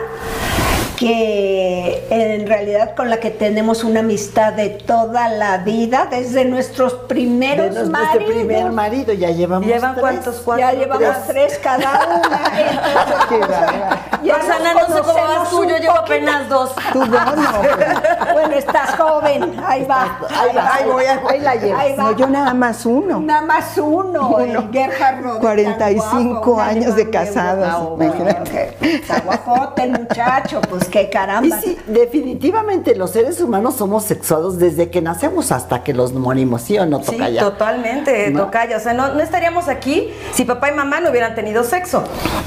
que 1.01 2.05
en 2.11 2.45
realidad 2.45 2.93
con 2.95 3.09
la 3.09 3.17
que 3.19 3.31
tenemos 3.31 3.83
una 3.83 4.01
amistad 4.01 4.53
de 4.53 4.69
toda 4.69 5.29
la 5.29 5.57
vida 5.57 6.07
desde 6.11 6.45
nuestros 6.45 6.93
De 7.01 7.07
primeros 7.07 7.73
nuestro 7.73 7.91
maridos. 7.91 8.31
primer 8.31 8.71
marido, 8.71 9.11
ya 9.13 9.31
llevamos 9.31 9.65
¿Llevan 9.67 9.93
tres. 9.93 10.01
cuántos? 10.01 10.35
¿Cuatro? 10.45 10.63
ya 10.63 10.73
llevamos 10.73 11.15
tres 11.27 11.59
cada 11.63 11.89
una. 12.23 12.39
Qué. 13.29 13.39
Ya 14.23 14.35
Roxana, 14.35 14.73
no 14.75 14.95
sé 14.95 15.01
cómo 15.01 15.27
vas 15.27 15.49
tú, 15.49 15.63
yo 15.65 15.77
llevo 15.77 15.97
apenas 15.97 16.47
dos. 16.47 16.71
Tú 16.93 16.99
no, 17.03 17.35
no, 17.35 17.51
Bueno, 18.33 18.53
estás 18.55 18.95
joven, 18.95 19.59
ahí 19.65 19.83
va. 19.85 20.19
Ahí 20.29 20.55
va, 20.55 20.73
ahí 20.75 20.85
voy, 20.85 21.03
ahí 21.05 21.39
la 21.39 21.55
llevo. 21.55 21.79
Ahí 21.79 21.95
va. 21.95 22.03
No, 22.03 22.15
yo 22.15 22.27
nada 22.27 22.53
más 22.53 22.85
uno. 22.85 23.19
Nada 23.21 23.41
más 23.41 23.75
uno, 23.79 24.29
Uno. 24.37 24.69
Gerhard 24.71 25.23
Roder, 25.23 25.41
45 25.41 26.11
tan 26.11 26.23
guapo, 26.31 26.61
años 26.61 26.95
de 26.95 27.09
casados, 27.09 27.99
imagínate. 27.99 28.77
Está 28.81 29.19
guapote 29.21 29.83
el 29.83 29.91
muchacho, 29.93 30.61
pues 30.69 30.90
qué 30.91 31.03
Y 31.03 31.09
caramba. 31.09 31.59
sí, 31.61 31.77
definitivamente 31.87 32.95
los 32.95 33.11
seres 33.11 33.41
humanos 33.41 33.75
somos 33.75 34.03
sexuados 34.03 34.59
desde 34.59 34.89
que 34.89 35.01
nacemos 35.01 35.51
hasta 35.51 35.83
que 35.83 35.93
los 35.93 36.13
morimos, 36.13 36.61
¿sí 36.63 36.77
o 36.77 36.85
no, 36.85 37.01
Sí, 37.03 37.11
Tocaya? 37.13 37.41
totalmente, 37.41 38.29
¿No? 38.31 38.43
Tocaya. 38.45 38.77
O 38.77 38.79
sea, 38.79 38.93
no, 38.93 39.13
no 39.13 39.19
estaríamos 39.21 39.67
aquí 39.67 40.09
si 40.33 40.43
papá 40.45 40.69
y 40.69 40.75
mamá 40.75 40.99
no 40.99 41.09
hubieran 41.09 41.33
tenido 41.35 41.63
sexo. 41.63 42.03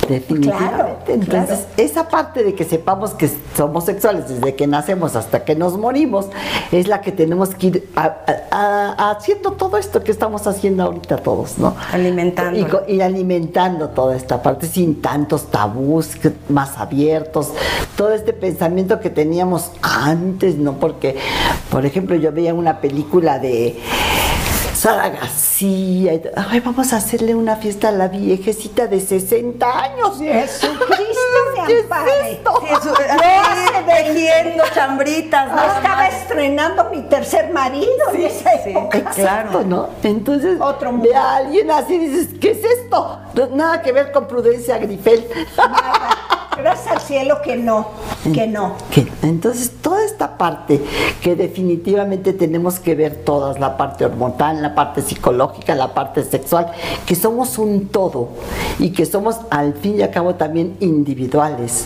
Definitivamente. 0.09 0.69
Claro, 0.75 0.99
Entonces, 1.09 1.59
claro. 1.61 1.73
esa 1.79 2.09
parte 2.09 2.45
de 2.45 2.55
que 2.55 2.65
sepamos 2.65 3.11
que 3.15 3.31
somos 3.57 3.85
sexuales 3.87 4.29
desde 4.29 4.55
que 4.55 4.67
nacemos 4.67 5.17
hasta 5.17 5.45
que 5.45 5.55
nos 5.55 5.79
morimos, 5.79 6.27
es 6.71 6.87
la 6.89 7.01
que 7.01 7.11
tenemos 7.11 7.55
que 7.55 7.67
ir 7.69 7.89
a- 7.97 8.15
a- 8.51 8.95
a- 8.99 9.11
haciendo 9.13 9.53
todo 9.53 9.79
esto 9.79 10.03
que 10.05 10.11
estamos 10.13 10.47
haciendo 10.47 10.83
ahorita 10.85 11.17
todos, 11.17 11.59
¿no? 11.59 11.75
Alimentándolo. 11.93 12.83
Y, 12.87 13.01
alimentando 13.01 13.89
toda 13.91 14.15
esta 14.17 14.43
parte 14.43 14.67
sin 14.67 15.01
tantos 15.01 15.51
tabús, 15.51 16.11
más 16.51 16.77
abiertos, 16.79 17.53
todo 17.97 18.13
este 18.13 18.33
pensamiento 18.35 19.01
que 19.01 19.11
teníamos 19.11 19.71
antes, 19.83 20.57
¿no? 20.57 20.75
Porque, 20.75 21.17
por 21.71 21.87
ejemplo, 21.87 22.17
yo 22.17 22.33
veía 22.33 22.55
una 22.55 22.81
película 22.81 23.39
de 23.39 23.79
Sara 24.75 25.09
García, 25.09 26.15
y- 26.15 26.23
ay, 26.37 26.61
vamos 26.61 26.93
a 26.93 26.97
hacerle 26.97 27.35
una 27.35 27.57
fiesta 27.57 27.89
a 27.89 27.93
la 27.93 28.09
viejecita 28.09 28.87
de 28.87 29.01
60 29.01 29.67
años. 29.83 30.19
Jesucristo 30.19 30.95
¿Qué 31.67 31.79
es 31.79 31.87
esto? 32.33 32.63
Eso, 32.67 32.93
así, 32.93 33.73
tejiendo 33.87 34.65
chambritas. 34.75 35.49
Yo 35.49 35.57
nada 35.57 35.77
estaba 35.77 36.09
estrenando 36.09 36.91
mi 36.91 37.03
tercer 37.03 37.51
marido 37.53 37.89
en 38.13 38.23
esa 38.27 38.51
sí. 38.63 38.71
época. 38.71 38.99
Exacto, 38.99 39.63
¿no? 39.65 39.89
Entonces, 40.03 40.61
Otro 40.61 40.93
mundo. 40.93 41.09
ve 41.09 41.17
a 41.17 41.37
alguien 41.37 41.71
así 41.71 41.95
y 41.95 41.99
dices, 42.09 42.29
¿qué 42.39 42.51
es 42.51 42.63
esto? 42.65 43.21
No, 43.33 43.47
nada 43.55 43.81
que 43.81 43.93
ver 43.93 44.13
con 44.13 44.27
Prudencia 44.27 44.77
Grifel. 44.79 45.27
Nada. 45.57 46.09
Gracias 46.57 46.87
al 46.97 47.01
cielo 47.01 47.43
que 47.43 47.57
no, 47.57 47.89
que 48.33 48.47
no. 48.47 48.75
Entonces, 49.23 49.71
toda 49.83 50.05
esta 50.05 50.39
parte 50.39 50.81
que 51.23 51.35
definitivamente 51.37 52.33
tenemos 52.33 52.79
que 52.79 52.95
ver 52.95 53.17
todas, 53.25 53.59
la 53.61 53.77
parte 53.77 54.05
hormonal, 54.05 54.63
la 54.63 54.75
parte 54.75 55.03
psicológica, 55.03 55.75
la 55.75 55.93
parte 55.95 56.23
sexual, 56.25 56.71
que 57.07 57.15
somos 57.15 57.59
un 57.59 57.89
todo 57.89 58.29
y 58.79 58.91
que 58.91 59.05
somos 59.07 59.37
al 59.51 59.75
fin 59.75 59.99
y 59.99 60.03
al 60.03 60.11
cabo 60.11 60.35
también 60.37 60.77
individuales. 60.81 61.85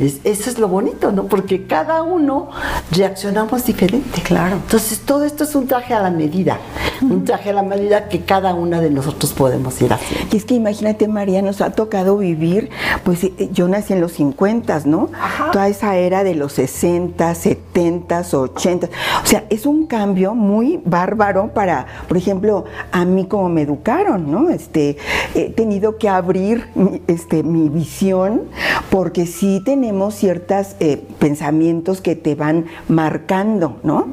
Es- 0.00 0.20
eso 0.24 0.50
es 0.50 0.58
lo 0.58 0.68
bonito, 0.68 1.12
¿no? 1.12 1.24
Porque 1.26 1.66
cada 1.66 2.02
uno 2.02 2.50
reaccionamos 2.90 3.64
diferente. 3.64 4.22
Claro. 4.22 4.56
Entonces, 4.56 5.00
todo 5.00 5.24
esto 5.24 5.44
es 5.44 5.54
un 5.54 5.66
traje 5.66 5.94
a 5.94 6.00
la 6.00 6.10
medida, 6.10 6.58
un 7.02 7.24
traje 7.24 7.50
a 7.50 7.52
la 7.52 7.62
medida 7.62 8.08
que 8.08 8.20
cada 8.20 8.54
una 8.54 8.80
de 8.80 8.90
nosotros 8.90 9.32
podemos 9.32 9.80
ir 9.80 9.92
haciendo. 9.92 10.28
Y 10.32 10.36
es 10.36 10.44
que 10.44 10.54
imagínate, 10.54 11.08
María, 11.08 11.42
nos 11.42 11.60
ha 11.60 11.72
tocado 11.72 12.18
vivir, 12.18 12.70
pues 13.04 13.24
eh, 13.24 13.48
yo 13.52 13.68
nací 13.68 13.92
en 13.92 14.00
los 14.00 14.12
50, 14.12 14.82
¿no? 14.86 15.08
Ajá. 15.12 15.50
Toda 15.50 15.68
esa 15.68 15.96
era 15.96 16.24
de 16.24 16.34
los 16.34 16.52
60, 16.54 17.34
70, 17.34 18.24
80. 18.32 18.88
O 19.22 19.26
sea, 19.26 19.44
es 19.50 19.66
un 19.66 19.86
cambio 19.86 20.34
muy 20.34 20.80
bárbaro 20.84 21.52
para, 21.54 21.86
por 22.08 22.16
ejemplo, 22.16 22.64
a 22.92 23.04
mí 23.04 23.26
como 23.26 23.48
me 23.48 23.62
educaron, 23.62 24.30
¿no? 24.30 24.50
Este, 24.50 24.96
he 25.34 25.50
tenido 25.50 25.98
que 25.98 26.08
abrir 26.08 26.68
mi, 26.74 27.02
este, 27.06 27.42
mi 27.42 27.68
visión 27.68 28.42
porque 28.90 29.26
sí 29.26 29.62
tenemos 29.64 30.14
ciertos 30.14 30.76
pensamientos 31.18 32.00
que 32.00 32.16
te 32.16 32.34
van 32.34 32.66
marcando, 32.88 33.78
¿no? 33.82 34.08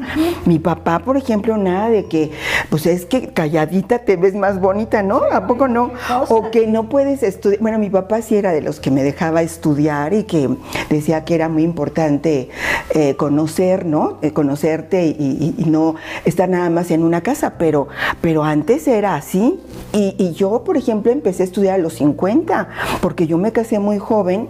Mi 0.46 0.60
papá, 0.60 1.00
por 1.00 1.17
ejemplo, 1.17 1.58
nada 1.58 1.89
de 1.89 2.06
que, 2.06 2.32
pues 2.70 2.76
es 2.86 3.05
que 3.05 3.29
calladita 3.29 4.00
te 4.00 4.15
ves 4.17 4.36
más 4.36 4.60
bonita, 4.60 5.01
¿no? 5.03 5.22
¿A 5.31 5.48
poco 5.48 5.67
no? 5.67 5.91
O 6.29 6.51
que 6.51 6.67
no 6.67 6.89
puedes 6.89 7.24
estudiar. 7.24 7.62
Bueno, 7.62 7.79
mi 7.79 7.89
papá 7.89 8.22
sí 8.22 8.36
era 8.36 8.51
de 8.51 8.62
los 8.62 8.79
que 8.79 8.91
me 8.91 9.03
dejaba 9.03 9.41
estudiar 9.41 10.13
y 10.13 10.24
que 10.24 10.50
decía 10.89 11.25
que 11.25 11.36
era 11.36 11.50
muy 11.50 11.63
importante 11.63 12.50
eh, 12.91 13.15
conocer, 13.15 13.86
¿no? 13.86 14.17
Eh, 14.22 14.31
conocerte 14.34 15.05
y, 15.05 15.12
y- 15.19 15.55
y 15.57 15.65
no 15.69 15.96
estar 16.25 16.48
nada 16.50 16.69
más 16.69 16.91
en 16.91 17.03
una 17.03 17.22
casa, 17.22 17.53
pero, 17.57 17.88
pero 18.22 18.43
antes 18.43 18.88
era 18.88 19.15
así. 19.15 19.60
Y, 19.93 20.15
y 20.17 20.34
yo, 20.34 20.63
por 20.63 20.77
ejemplo, 20.77 21.12
empecé 21.12 21.43
a 21.43 21.46
estudiar 21.46 21.75
a 21.75 21.77
los 21.77 21.93
50, 21.93 22.67
porque 23.01 23.25
yo 23.27 23.38
me 23.38 23.51
casé 23.51 23.79
muy 23.79 23.98
joven, 24.00 24.50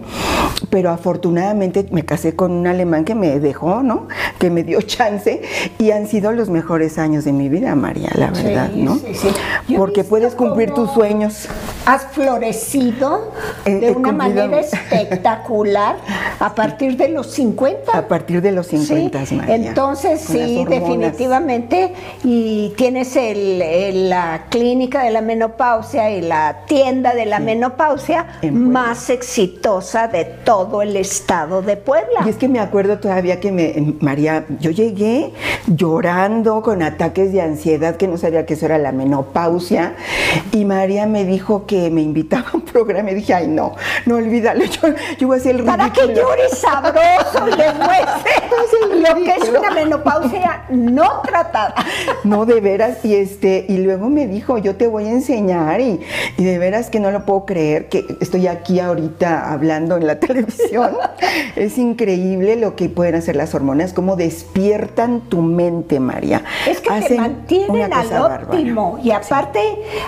pero 0.70 0.90
afortunadamente 0.92 1.86
me 1.92 2.04
casé 2.06 2.36
con 2.36 2.52
un 2.52 2.68
alemán 2.68 3.06
que 3.06 3.16
me 3.16 3.40
dejó, 3.40 3.84
¿no? 3.84 4.08
Que 4.40 4.50
me 4.50 4.64
dio 4.64 4.82
chance 4.82 5.42
y 5.80 5.92
han 5.92 6.08
sido 6.08 6.32
los 6.32 6.50
mejores 6.50 6.98
años 6.98 7.24
de 7.26 7.32
mi 7.34 7.50
vida, 7.50 7.76
María, 7.76 8.10
la 8.16 8.34
Sí, 8.34 8.44
verdad, 8.44 8.70
¿no? 8.74 8.96
sí, 8.96 9.14
sí. 9.14 9.28
Porque 9.78 10.04
puedes 10.04 10.36
cumplir 10.36 10.72
tus 10.74 10.92
sueños. 10.92 11.48
Has 11.86 12.04
florecido 12.08 13.32
de 13.66 13.92
una 13.92 14.12
manera 14.12 14.60
espectacular 14.60 15.98
a 16.40 16.54
partir 16.54 16.98
de 16.98 17.10
los 17.10 17.28
50. 17.32 17.98
A 17.98 18.08
partir 18.08 18.42
de 18.42 18.52
los 18.52 18.68
50, 18.68 19.26
Sí, 19.26 19.36
María. 19.36 19.56
Entonces, 19.56 20.22
sí, 20.22 20.66
definitivamente. 20.70 21.94
Y 22.24 22.74
tienes 22.78 23.16
el, 23.16 23.62
el- 23.62 24.10
la 24.10 24.46
clínica 24.50 25.04
de 25.04 25.12
la 25.12 25.22
menopausia 25.22 26.12
y 26.12 26.22
la 26.22 26.60
tienda 26.68 27.14
de 27.14 27.26
la 27.26 27.40
menopausia 27.40 28.26
más 28.52 29.10
exitosa 29.10 30.08
de 30.08 30.26
todo 30.26 30.57
el 30.82 30.96
estado 30.96 31.62
de 31.62 31.78
Puebla. 31.78 32.22
Y 32.26 32.30
es 32.30 32.36
que 32.38 32.48
me 32.48 32.60
acuerdo 32.60 33.00
todavía 33.00 33.40
que 33.40 33.52
me, 33.52 33.96
María, 34.02 34.46
yo 34.60 34.72
llegué 34.72 35.34
llorando 35.68 36.62
con 36.62 36.82
ataques 36.82 37.32
de 37.32 37.42
ansiedad, 37.42 37.96
que 37.98 38.08
no 38.08 38.18
sabía 38.18 38.46
que 38.46 38.54
eso 38.56 38.66
era 38.66 38.78
la 38.78 38.92
menopausia, 38.92 39.96
y 40.52 40.66
María 40.66 41.06
me 41.06 41.26
dijo 41.26 41.66
que 41.66 41.90
me 41.90 42.02
invitaba 42.02 42.46
a 42.54 42.58
un 42.58 42.62
programa 42.62 43.12
y 43.12 43.16
dije, 43.16 43.34
ay 43.34 43.48
no, 43.48 43.74
no 44.06 44.16
olvídalo, 44.16 44.64
yo, 44.82 44.82
yo 45.20 45.28
voy 45.28 45.38
a 45.38 45.40
hacer 45.40 45.56
el 45.58 45.64
Para 45.64 45.92
que 45.92 46.02
ridículo". 46.02 46.28
llores 46.30 46.58
sabroso 46.58 47.48
y 47.48 47.58
demuestres 47.58 48.37
lo 48.96 49.16
que 49.24 49.32
es 49.32 49.50
una 49.50 49.72
menopausia 49.72 50.66
no 50.70 51.22
tratada. 51.22 51.76
No, 52.24 52.46
de 52.46 52.60
veras, 52.62 53.04
y 53.04 53.16
este, 53.16 53.66
y 53.68 53.78
luego 53.78 54.10
me 54.10 54.28
dijo, 54.28 54.58
yo 54.58 54.76
te 54.76 54.88
voy 54.88 55.06
a 55.06 55.12
enseñar, 55.12 55.82
y, 55.82 56.00
y 56.38 56.44
de 56.44 56.58
veras 56.58 56.90
que 56.90 57.00
no 57.00 57.12
lo 57.12 57.26
puedo 57.26 57.46
creer, 57.46 57.90
que 57.90 58.06
estoy 58.22 58.48
aquí 58.48 58.80
ahorita 58.80 59.52
hablando 59.52 59.98
en 59.98 60.08
la 60.08 60.20
televisión. 60.20 60.92
es 61.56 61.78
increíble 61.78 62.56
lo 62.56 62.76
que 62.76 62.90
pueden 62.90 63.16
hacer 63.16 63.36
las 63.36 63.54
hormonas, 63.56 63.94
cómo 63.94 64.16
despiertan 64.16 65.22
tu 65.22 65.42
mente, 65.42 66.00
María. 66.00 66.44
Es 66.68 66.80
que 66.82 66.90
te 66.90 66.96
Hacen 66.96 67.18
mantienen 67.18 67.70
una 67.72 68.02
al 68.02 68.10
bárbara. 68.10 68.44
óptimo 68.44 69.00
y 69.04 69.12
aparte 69.12 69.60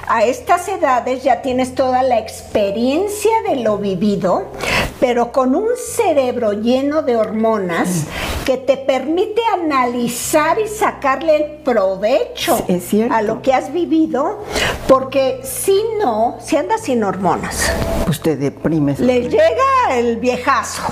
a 0.08 0.24
estas 0.24 0.68
edades 0.68 1.24
ya 1.24 1.42
tienes 1.42 1.76
toda 1.76 2.04
la 2.04 2.20
experiencia 2.20 3.32
de 3.48 3.58
lo 3.58 3.78
vivido, 3.78 4.46
pero 5.00 5.32
con 5.32 5.56
un 5.56 5.68
cerebro 5.96 6.54
lleno 6.54 7.02
de 7.04 7.16
hormonas 7.16 8.06
que 8.46 8.58
te 8.58 8.78
permite 8.78 9.42
analizar 9.54 10.60
y 10.60 10.68
sacarle 10.68 11.36
el 11.36 11.44
provecho 11.64 12.58
a 13.12 13.22
lo 13.22 13.42
que 13.42 13.54
has 13.54 13.72
vivido, 13.72 14.44
porque 14.88 15.42
si 15.44 15.80
no, 16.02 16.38
si 16.42 16.58
andas 16.58 16.82
sin 16.82 17.04
hormonas, 17.04 17.72
Pues 18.06 18.22
te 18.22 18.36
deprimes. 18.36 19.00
le 19.00 19.30
llega 19.30 19.96
el 19.96 20.18
viejazo. 20.18 20.82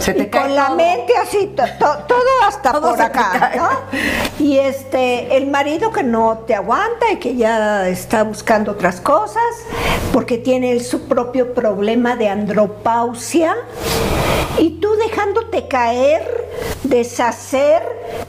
Se 0.00 0.14
te 0.14 0.22
y 0.22 0.26
cae 0.26 0.42
con 0.44 0.54
la 0.54 0.70
mente 0.70 1.12
así, 1.16 1.52
to- 1.56 1.64
to- 1.78 2.04
todo 2.06 2.20
hasta 2.46 2.72
Todo 2.72 2.90
por 2.90 3.02
acá. 3.02 3.50
¿no? 3.56 3.68
Y 4.38 4.56
este, 4.58 5.36
el 5.36 5.48
marido 5.48 5.90
que 5.90 6.04
no 6.04 6.44
te 6.46 6.54
aguanta 6.54 7.10
y 7.12 7.16
que 7.16 7.34
ya 7.36 7.88
está 7.88 8.22
buscando 8.22 8.72
otras 8.72 9.00
cosas, 9.00 9.42
porque 10.12 10.38
tiene 10.38 10.78
su 10.80 11.08
propio 11.08 11.52
problema 11.52 12.14
de 12.14 12.28
andropausia, 12.28 13.56
y 14.58 14.70
tú 14.80 14.88
dejándote 14.96 15.68
caer, 15.68 16.22
deshacer, 16.82 17.82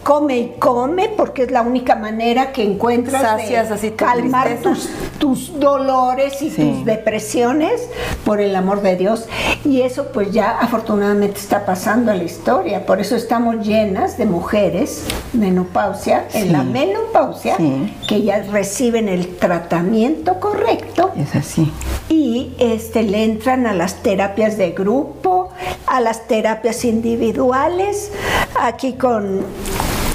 come 0.03 0.37
y 0.37 0.55
come, 0.59 1.09
porque 1.09 1.43
es 1.43 1.51
la 1.51 1.61
única 1.61 1.95
manera 1.95 2.51
que 2.51 2.63
encuentras 2.63 3.21
Sacias 3.21 3.69
de 3.69 3.75
así 3.75 3.91
calmar 3.91 4.47
tristeza. 4.47 4.89
Tus 5.19 5.59
dolores 5.59 6.41
y 6.41 6.49
Sí. 6.49 6.63
tus 6.63 6.85
depresiones, 6.85 7.89
por 8.25 8.39
el 8.41 8.55
amor 8.55 8.81
de 8.81 8.95
Dios. 8.95 9.25
Y 9.65 9.81
eso 9.81 10.07
pues 10.13 10.31
ya 10.31 10.51
afortunadamente 10.59 11.39
está 11.39 11.65
pasando 11.65 12.11
a 12.11 12.15
la 12.15 12.23
historia. 12.23 12.85
Por 12.85 12.99
eso 12.99 13.15
estamos 13.15 13.67
llenas 13.67 14.17
de 14.17 14.25
mujeres 14.25 15.03
menopausia, 15.33 16.25
en 16.33 16.51
la 16.53 16.63
menopausia, 16.63 17.57
Sí. 17.57 17.93
que 18.07 18.21
ya 18.23 18.41
reciben 18.43 19.09
el 19.09 19.35
tratamiento 19.37 20.39
correcto 20.39 21.11
Es 21.17 21.35
así. 21.35 21.71
y 22.07 22.53
este, 22.59 23.03
le 23.03 23.23
entran 23.25 23.67
a 23.67 23.73
las 23.73 23.95
terapias 24.01 24.57
de 24.57 24.71
grupo, 24.71 25.49
a 25.85 25.99
las 26.01 26.27
terapias 26.27 26.85
individuales, 26.85 28.11
aquí 28.59 28.93
con 28.93 29.41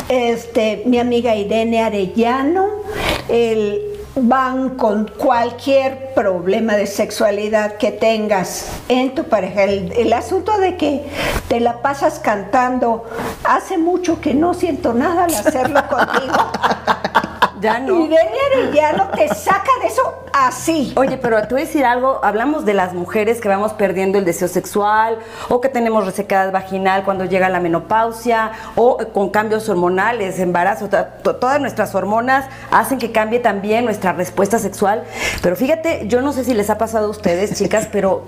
este, 0.08 0.82
mi 0.86 0.98
amiga 0.98 1.34
Irene 1.36 1.82
Arellano, 1.82 2.66
el 3.28 3.80
van 4.16 4.76
con 4.76 5.08
cualquier 5.08 6.14
problema 6.14 6.74
de 6.76 6.86
sexualidad 6.86 7.76
que 7.78 7.90
tengas 7.90 8.70
en 8.88 9.14
tu 9.14 9.24
pareja. 9.24 9.64
El, 9.64 9.92
el, 9.92 10.12
asunto 10.12 10.56
de 10.58 10.76
que 10.76 11.04
te 11.48 11.60
la 11.60 11.82
pasas 11.82 12.20
cantando, 12.20 13.04
hace 13.44 13.78
mucho 13.78 14.20
que 14.20 14.34
no 14.34 14.54
siento 14.54 14.94
nada 14.94 15.24
al 15.24 15.34
hacerlo 15.34 15.80
contigo. 15.88 16.52
Ya 17.60 17.80
no. 17.80 18.00
Y 18.00 18.08
Delia 18.08 18.22
Arellano 18.52 19.08
te 19.16 19.28
saca 19.34 19.70
de 19.82 19.88
eso 19.88 20.23
así. 20.34 20.92
Oye, 20.96 21.16
pero 21.16 21.40
te 21.42 21.54
voy 21.54 21.62
a 21.62 21.64
decir 21.64 21.84
algo, 21.84 22.18
hablamos 22.24 22.64
de 22.64 22.74
las 22.74 22.92
mujeres 22.92 23.40
que 23.40 23.48
vamos 23.48 23.72
perdiendo 23.72 24.18
el 24.18 24.24
deseo 24.24 24.48
sexual 24.48 25.18
o 25.48 25.60
que 25.60 25.68
tenemos 25.68 26.04
resequedad 26.04 26.50
vaginal 26.50 27.04
cuando 27.04 27.24
llega 27.24 27.48
la 27.48 27.60
menopausia 27.60 28.50
o 28.74 28.98
con 29.12 29.30
cambios 29.30 29.68
hormonales, 29.68 30.40
embarazo, 30.40 30.88
todas 30.88 31.60
nuestras 31.60 31.94
hormonas 31.94 32.46
hacen 32.72 32.98
que 32.98 33.12
cambie 33.12 33.38
también 33.38 33.84
nuestra 33.84 34.12
respuesta 34.12 34.58
sexual. 34.58 35.04
Pero 35.40 35.54
fíjate, 35.54 36.08
yo 36.08 36.20
no 36.20 36.32
sé 36.32 36.42
si 36.42 36.52
les 36.52 36.68
ha 36.68 36.78
pasado 36.78 37.06
a 37.06 37.10
ustedes, 37.10 37.56
chicas, 37.56 37.88
pero 37.92 38.24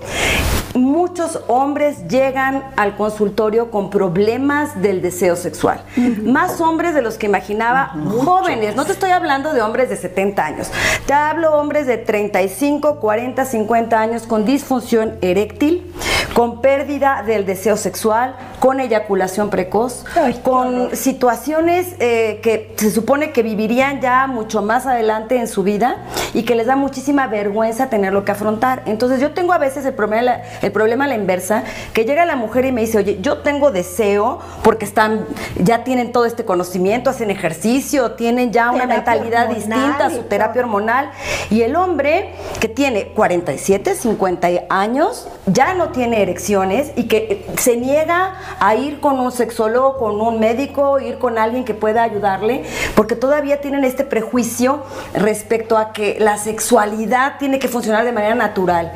muchos 0.75 1.41
hombres 1.47 2.07
llegan 2.07 2.63
al 2.77 2.95
consultorio 2.95 3.69
con 3.69 3.89
problemas 3.89 4.81
del 4.81 5.01
deseo 5.01 5.35
sexual. 5.35 5.81
Más 6.23 6.61
hombres 6.61 6.93
de 6.93 7.01
los 7.01 7.17
que 7.17 7.25
imaginaba, 7.25 7.93
jóvenes. 8.23 8.77
No 8.77 8.85
te 8.85 8.93
estoy 8.93 9.11
hablando 9.11 9.53
de 9.53 9.61
hombres 9.61 9.89
de 9.89 9.97
70 9.97 10.45
años. 10.45 10.71
Te 11.05 11.13
hablo 11.13 11.57
hombres 11.57 11.85
de 11.85 11.96
35, 11.97 12.99
40, 12.99 13.45
50 13.45 13.99
años 13.99 14.23
con 14.23 14.45
disfunción 14.45 15.17
eréctil, 15.21 15.93
con 16.33 16.61
pérdida 16.61 17.23
del 17.25 17.45
deseo 17.45 17.77
sexual, 17.77 18.35
con 18.59 18.79
eyaculación 18.79 19.49
precoz, 19.49 20.05
Ay, 20.15 20.39
con 20.43 20.95
situaciones 20.95 21.95
eh, 21.99 22.39
que 22.41 22.73
se 22.77 22.91
supone 22.91 23.31
que 23.31 23.43
vivirían 23.43 24.01
ya 24.01 24.27
mucho 24.27 24.61
más 24.61 24.85
adelante 24.85 25.37
en 25.37 25.47
su 25.47 25.63
vida 25.63 25.97
y 26.33 26.43
que 26.43 26.55
les 26.55 26.67
da 26.67 26.75
muchísima 26.75 27.27
vergüenza 27.27 27.89
tenerlo 27.89 28.25
que 28.25 28.31
afrontar. 28.31 28.83
Entonces 28.85 29.19
yo 29.19 29.31
tengo 29.31 29.53
a 29.53 29.57
veces 29.57 29.85
el 29.85 29.93
problema, 29.93 30.37
el 30.61 30.71
problema 30.71 31.05
a 31.05 31.07
la 31.07 31.15
inversa, 31.15 31.63
que 31.93 32.05
llega 32.05 32.25
la 32.25 32.35
mujer 32.35 32.65
y 32.65 32.71
me 32.71 32.81
dice, 32.81 32.97
oye, 32.97 33.19
yo 33.21 33.39
tengo 33.39 33.71
deseo 33.71 34.39
porque 34.63 34.85
están, 34.85 35.25
ya 35.55 35.83
tienen 35.83 36.11
todo 36.11 36.25
este 36.25 36.45
conocimiento, 36.45 37.09
hacen 37.09 37.31
ejercicio, 37.31 38.11
tienen 38.11 38.51
ya 38.51 38.71
una 38.71 38.85
mentalidad 38.85 39.49
distinta, 39.49 40.09
su 40.09 40.23
terapia 40.23 40.61
hormonal. 40.61 41.11
Y 41.49 41.61
el 41.61 41.75
hombre 41.75 42.33
que 42.59 42.67
tiene 42.67 43.09
47, 43.09 43.95
50 43.95 44.47
años, 44.69 45.27
ya 45.45 45.73
no 45.73 45.89
tiene 45.89 46.16
erecciones 46.17 46.91
y 46.95 47.03
que 47.03 47.45
se 47.57 47.77
niega 47.77 48.35
a 48.59 48.75
ir 48.75 48.99
con 48.99 49.19
un 49.19 49.31
sexólogo, 49.31 49.97
con 49.97 50.19
un 50.21 50.39
médico, 50.39 50.99
ir 50.99 51.17
con 51.17 51.37
alguien 51.37 51.63
que 51.65 51.73
pueda 51.73 52.03
ayudarle, 52.03 52.63
porque 52.95 53.15
todavía 53.15 53.61
tienen 53.61 53.83
este 53.83 54.03
prejuicio 54.03 54.83
respecto 55.13 55.77
a 55.77 55.93
que 55.93 56.17
la 56.19 56.37
sexualidad 56.37 57.37
tiene 57.39 57.59
que 57.59 57.67
funcionar 57.67 58.05
de 58.05 58.11
manera 58.11 58.35
natural. 58.35 58.91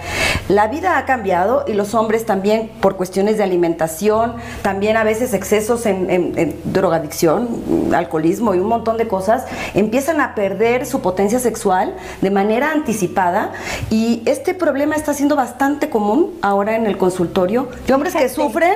La 0.50 0.68
vida 0.68 0.98
ha 0.98 1.06
cambiado 1.06 1.66
y 1.68 1.74
los 1.74 1.94
hombres 1.94 2.26
también 2.26 2.70
por 2.82 2.98
cuestiones 2.98 3.38
de 3.38 3.44
alimentación, 3.44 4.36
también 4.62 4.98
a 4.98 5.04
veces 5.04 5.34
excesos 5.34 5.86
en, 5.86 6.10
en- 6.10 6.38
en 6.38 6.56
drogadicción, 6.66 7.48
alcoholismo 7.96 8.54
y 8.56 8.60
un 8.60 8.68
montón 8.68 8.98
de 8.98 9.08
cosas, 9.08 9.46
empiezan 9.74 10.20
a 10.22 10.36
perder 10.36 10.86
su 10.86 11.02
potencia 11.02 11.40
sexual 11.40 11.96
de 12.22 12.30
manera 12.32 12.72
anticipada 12.72 13.52
y 13.90 14.22
este 14.26 14.54
problema 14.54 14.96
está 14.96 15.14
siendo 15.14 15.36
bastante 15.36 15.90
común 15.90 16.34
ahora 16.42 16.76
en 16.76 16.86
el 16.86 16.98
consultorio 17.12 17.68
de 17.86 17.94
hombres 17.94 18.16
que 18.16 18.30
sufren 18.30 18.76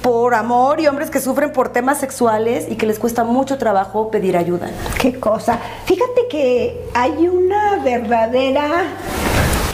por 0.00 0.34
amor 0.34 0.80
y 0.80 0.86
hombres 0.86 1.10
que 1.10 1.20
sufren 1.20 1.52
por 1.52 1.68
temas 1.68 1.98
sexuales 1.98 2.68
y 2.70 2.76
que 2.76 2.86
les 2.86 2.98
cuesta 2.98 3.22
mucho 3.22 3.58
trabajo 3.58 4.10
pedir 4.10 4.38
ayuda. 4.38 4.70
Qué 4.98 5.20
cosa. 5.20 5.58
Fíjate 5.84 6.26
que 6.30 6.88
hay 6.94 7.28
una 7.28 7.76
verdadera 7.84 8.84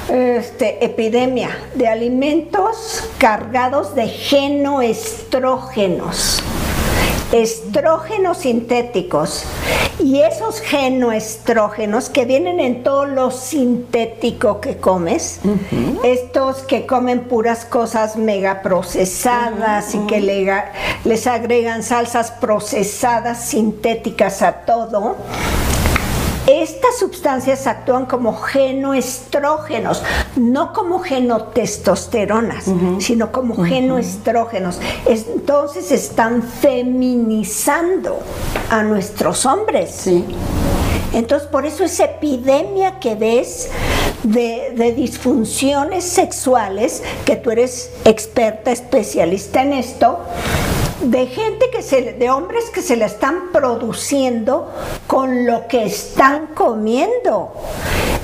este, 0.09 0.85
epidemia 0.85 1.50
de 1.75 1.87
alimentos 1.87 3.09
cargados 3.18 3.94
de 3.94 4.09
genoestrógenos. 4.09 6.42
Estrógenos 7.30 8.38
sintéticos. 8.38 9.44
Y 9.99 10.20
esos 10.20 10.61
genoestrógenos 10.61 12.08
que 12.08 12.25
vienen 12.25 12.61
en 12.61 12.82
todo 12.82 13.04
lo 13.04 13.30
sintético 13.30 14.61
que 14.61 14.76
comes, 14.76 15.40
estos 16.02 16.58
que 16.62 16.87
comen 16.87 17.25
puras 17.25 17.64
cosas 17.64 18.16
mega 18.16 18.62
procesadas 18.62 19.94
y 19.94 19.99
que 20.06 20.20
le 20.20 20.42
les 21.04 21.26
agregan 21.26 21.82
salsas 21.82 22.30
procesadas 22.32 23.44
sintéticas 23.44 24.42
a 24.42 24.52
todo, 24.64 25.16
estas 26.46 26.99
sustancias 26.99 27.66
actúan 27.66 28.06
como 28.06 28.34
genoestrógenos, 28.34 30.02
no 30.37 30.72
como 30.72 30.99
genotestosteronas, 30.99 32.64
sino 32.99 33.30
como 33.30 33.62
genoestrógenos. 33.62 34.80
Entonces 35.06 35.92
están 35.92 36.42
feminizando 36.42 38.18
a 38.70 38.82
nuestros 38.82 39.46
hombres. 39.46 40.08
Entonces, 41.12 41.46
por 41.49 41.66
eso 41.66 41.84
esa 41.84 42.04
epidemia 42.04 42.98
que 42.98 43.14
ves 43.14 43.68
de, 44.22 44.72
de 44.74 44.92
disfunciones 44.92 46.05
sexuales, 46.05 47.02
que 47.26 47.37
tú 47.37 47.50
eres 47.50 47.90
experta, 48.05 48.72
especialista 48.72 49.62
en 49.62 49.74
esto, 49.74 50.20
de 51.03 51.27
gente 51.27 51.71
que 51.71 51.83
se, 51.83 52.12
de 52.15 52.31
hombres 52.31 52.71
que 52.71 52.83
se 52.83 52.97
la 52.97 53.07
están 53.07 53.51
produciendo 53.53 54.71
con 55.07 55.47
lo 55.47 55.67
que 55.67 55.85
están 55.85 56.49
comiendo. 56.49 57.53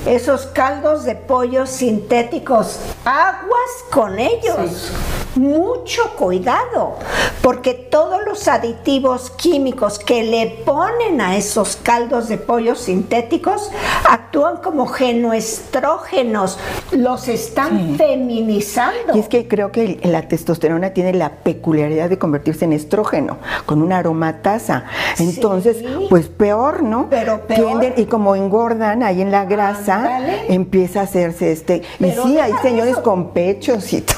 Esos 0.05 0.45
caldos 0.47 1.03
de 1.03 1.15
pollo 1.15 1.65
sintéticos, 1.65 2.79
aguas 3.03 3.69
con 3.91 4.17
ellos. 4.17 4.91
Mucho 5.35 6.15
cuidado, 6.15 6.95
porque 7.41 7.73
todos 7.73 8.19
los 8.25 8.47
aditivos 8.47 9.29
químicos 9.31 9.97
que 9.99 10.23
le 10.23 10.47
ponen 10.65 11.21
a 11.21 11.37
esos 11.37 11.75
caldos 11.77 12.27
de 12.27 12.37
pollo 12.37 12.75
sintéticos 12.75 13.71
actúan 14.09 14.57
como 14.57 14.85
genoestrógenos, 14.87 16.57
los 16.91 17.27
están 17.27 17.95
feminizando. 17.97 19.15
Y 19.15 19.19
es 19.19 19.27
que 19.27 19.47
creo 19.47 19.71
que 19.71 19.99
la 20.03 20.27
testosterona 20.27 20.91
tiene 20.91 21.13
la 21.13 21.29
peculiaridad 21.37 22.09
de 22.09 22.17
convertirse 22.17 22.65
en 22.65 22.73
estrógeno, 22.73 23.37
con 23.65 23.81
una 23.81 23.97
aromatasa. 23.99 24.85
Entonces, 25.17 25.77
Sí. 25.79 26.07
pues 26.09 26.27
peor, 26.27 26.83
¿no? 26.83 27.07
Pero 27.09 27.47
peor. 27.47 27.59
Tienden- 27.79 27.93
y 27.97 28.05
como 28.05 28.35
engordan 28.35 29.01
ahí 29.03 29.21
en 29.21 29.31
la 29.31 29.45
grasa, 29.45 30.19
empieza 30.47 31.01
a 31.01 31.03
hacerse 31.03 31.51
este. 31.51 31.81
Pero 31.99 32.23
y 32.27 32.31
sí, 32.31 32.37
hay 32.39 32.53
señores 32.61 32.93
eso. 32.93 33.03
con 33.03 33.31
pechos 33.31 33.91
y 33.93 34.01
todo. 34.01 34.17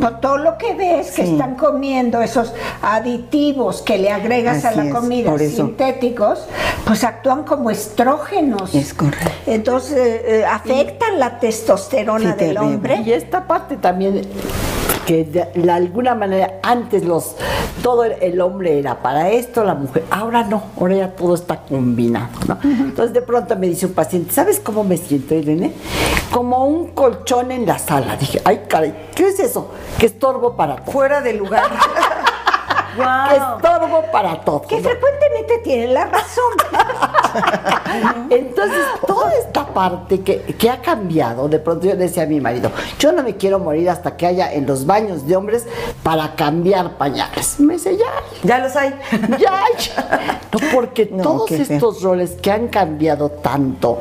Por 0.00 0.20
todo 0.20 0.38
lo 0.38 0.58
que 0.58 0.74
ves 0.74 1.10
que 1.12 1.24
Sí. 1.24 1.32
están 1.32 1.54
comiendo 1.56 2.20
esos 2.22 2.52
aditivos 2.82 3.82
que 3.82 3.98
le 3.98 4.10
agregas 4.10 4.64
a 4.64 4.72
la 4.72 4.84
es, 4.86 4.94
comida 4.94 5.36
sintéticos, 5.38 6.46
pues 6.86 7.04
actúan 7.04 7.44
como 7.44 7.70
estrógenos. 7.70 8.74
Es 8.74 8.94
correcto. 8.94 9.30
Entonces 9.46 9.96
eh, 9.98 10.40
eh, 10.40 10.44
afectan 10.44 11.18
la 11.18 11.38
testosterona 11.38 12.18
Sí, 12.20 12.26
del 12.26 12.36
terrible. 12.36 12.58
hombre. 12.60 12.96
Y 13.04 13.12
esta 13.12 13.46
parte 13.46 13.76
también 13.76 14.22
que 15.06 15.24
de, 15.24 15.46
de 15.54 15.70
alguna 15.70 16.14
manera 16.14 16.60
antes 16.62 17.04
los 17.04 17.36
todo 17.82 18.04
el, 18.04 18.12
el 18.20 18.40
hombre 18.40 18.78
era 18.78 19.02
para 19.02 19.30
esto, 19.30 19.64
la 19.64 19.74
mujer, 19.74 20.04
ahora 20.10 20.44
no, 20.44 20.62
ahora 20.78 20.94
ya 20.96 21.08
todo 21.10 21.34
está 21.34 21.56
combinado, 21.62 22.28
¿no? 22.46 22.58
Entonces 22.62 23.12
de 23.12 23.22
pronto 23.22 23.56
me 23.56 23.66
dice 23.66 23.86
un 23.86 23.92
paciente, 23.92 24.32
¿sabes 24.32 24.60
cómo 24.60 24.84
me 24.84 24.96
siento, 24.96 25.34
Irene? 25.34 25.72
Como 26.30 26.64
un 26.66 26.88
colchón 26.88 27.50
en 27.52 27.66
la 27.66 27.78
sala. 27.78 28.16
Dije, 28.16 28.40
ay, 28.44 28.62
caray, 28.68 29.08
¿qué 29.14 29.28
es 29.28 29.40
eso? 29.40 29.70
Que 29.98 30.06
estorbo 30.06 30.56
para 30.56 30.76
todo. 30.76 30.92
Fuera 30.92 31.20
de 31.20 31.34
lugar. 31.34 31.70
Que 32.94 33.02
wow. 33.02 33.56
estorbo 33.56 34.02
para 34.12 34.40
todo. 34.40 34.62
Que 34.62 34.76
¿no? 34.76 34.82
frecuentemente 34.82 35.58
tienen 35.64 35.94
la 35.94 36.06
razón. 36.06 36.52
Entonces, 38.30 38.80
toda 39.06 39.32
esta 39.34 39.66
parte 39.66 40.20
que, 40.20 40.40
que 40.42 40.70
ha 40.70 40.80
cambiado, 40.80 41.48
de 41.48 41.58
pronto 41.58 41.86
yo 41.86 41.96
decía 41.96 42.24
a 42.24 42.26
mi 42.26 42.40
marido, 42.40 42.70
yo 42.98 43.12
no 43.12 43.22
me 43.22 43.36
quiero 43.36 43.58
morir 43.58 43.88
hasta 43.90 44.16
que 44.16 44.26
haya 44.26 44.52
en 44.52 44.66
los 44.66 44.86
baños 44.86 45.26
de 45.26 45.36
hombres 45.36 45.66
para 46.02 46.34
cambiar 46.34 46.96
pañales. 46.98 47.58
Me 47.60 47.74
dice, 47.74 47.96
ya, 47.96 48.06
Ya 48.42 48.58
los 48.58 48.74
hay. 48.76 48.94
ya, 49.38 49.62
ya. 49.78 50.40
No, 50.52 50.58
porque 50.72 51.08
No, 51.10 51.22
todos 51.22 51.50
estos 51.52 52.02
roles 52.02 52.32
que 52.32 52.50
han 52.50 52.68
cambiado 52.68 53.30
tanto 53.30 53.98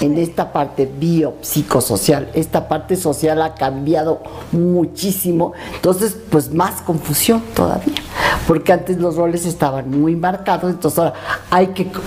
en 0.00 0.16
esta 0.18 0.52
parte 0.52 0.86
biopsicosocial, 0.86 2.30
esta 2.34 2.68
parte 2.68 2.96
social 2.96 3.42
ha 3.42 3.54
cambiado 3.54 4.20
muchísimo, 4.52 5.52
entonces 5.74 6.16
pues 6.30 6.52
más 6.52 6.80
confusión 6.82 7.42
todavía, 7.54 7.94
porque 8.46 8.72
antes 8.72 8.98
los 8.98 9.16
roles 9.16 9.44
estaban 9.46 9.90
muy 9.90 10.16
marcados, 10.16 10.70
entonces 10.70 10.98
ahora 10.98 11.14
hay 11.50 11.68
que 11.68 11.86
co- 11.90 12.00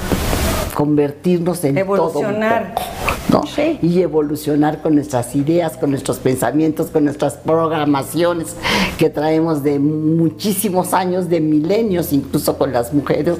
convertirnos 0.73 1.63
en 1.63 1.75
todo 1.75 1.83
un 1.83 1.89
Evolucionar. 1.99 2.73
poco. 2.73 2.85
¿No? 3.31 3.43
Sí. 3.47 3.79
Y 3.81 4.01
evolucionar 4.01 4.81
con 4.81 4.95
nuestras 4.95 5.35
ideas, 5.35 5.77
con 5.77 5.89
nuestros 5.91 6.17
pensamientos, 6.19 6.87
con 6.87 7.05
nuestras 7.05 7.33
programaciones 7.35 8.55
que 8.97 9.09
traemos 9.09 9.63
de 9.63 9.79
muchísimos 9.79 10.93
años, 10.93 11.29
de 11.29 11.39
milenios, 11.41 12.13
incluso 12.13 12.57
con 12.57 12.71
las 12.73 12.93
mujeres. 12.93 13.37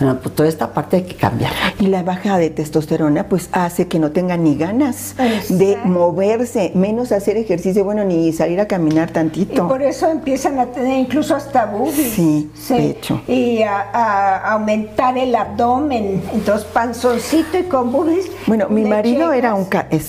Bueno, 0.00 0.18
pues 0.22 0.34
toda 0.34 0.48
esta 0.48 0.72
parte 0.72 0.96
hay 0.96 1.02
que 1.02 1.14
cambiar. 1.16 1.52
Y 1.78 1.86
la 1.86 2.02
baja 2.02 2.38
de 2.38 2.50
testosterona 2.50 3.28
pues 3.28 3.48
hace 3.52 3.86
que 3.88 3.98
no 3.98 4.10
tengan 4.10 4.42
ni 4.44 4.56
ganas 4.56 5.14
de 5.48 5.76
moverse, 5.84 6.72
menos 6.74 7.12
hacer 7.12 7.36
ejercicio, 7.36 7.84
bueno, 7.84 8.04
ni 8.04 8.32
salir 8.32 8.60
a 8.60 8.66
caminar 8.66 9.10
Y 9.10 9.12
tantito. 9.12 9.68
por 9.68 9.82
eso 9.82 10.08
empiezan 10.10 10.58
a 10.58 10.66
tener 10.66 10.98
incluso 10.98 11.34
hasta 11.36 11.66
boobies. 11.66 12.12
Sí, 12.14 12.50
de 12.68 12.90
hecho. 12.90 13.20
Y 13.28 13.62
a, 13.62 13.80
a 13.92 14.52
aumentar 14.52 15.16
el 15.18 15.34
abdomen. 15.34 16.22
Entonces, 16.32 16.66
panzoncito 16.72 17.58
y 17.58 17.64
con 17.64 17.92
boobies. 17.92 18.26
Bueno, 18.46 18.68
mi 18.68 18.84
marido 18.84 19.32
era 19.34 19.54
un 19.54 19.68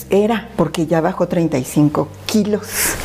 era 0.09 0.49
porque 0.55 0.85
ya 0.85 1.01
bajó 1.01 1.27
35 1.27 2.07
kilos. 2.25 2.95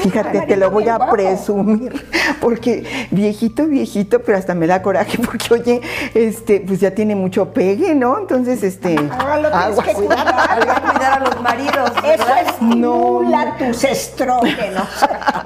Fíjate, 0.00 0.40
te 0.42 0.56
lo 0.56 0.70
voy 0.70 0.88
a 0.88 0.96
guapo. 0.96 1.12
presumir, 1.12 2.06
porque 2.40 3.08
viejito, 3.10 3.66
viejito, 3.66 4.20
pero 4.20 4.38
hasta 4.38 4.54
me 4.54 4.66
da 4.66 4.80
coraje, 4.82 5.18
porque 5.18 5.52
oye, 5.54 5.80
este, 6.14 6.60
pues 6.60 6.80
ya 6.80 6.92
tiene 6.92 7.14
mucho 7.14 7.52
pegue, 7.52 7.94
¿no? 7.94 8.18
Entonces, 8.18 8.62
este, 8.62 8.96
Ahora 9.18 9.36
lo 9.40 9.50
tienes 9.50 9.66
aguas. 9.68 9.86
que 9.86 9.92
cuidar. 9.94 10.58
Que 10.58 10.80
cuidar 10.90 11.12
a 11.12 11.18
los 11.20 11.40
maridos. 11.42 11.90
Eso 12.04 12.26
estimula 12.48 13.54
tus 13.58 13.84
estrógenos. 13.84 14.88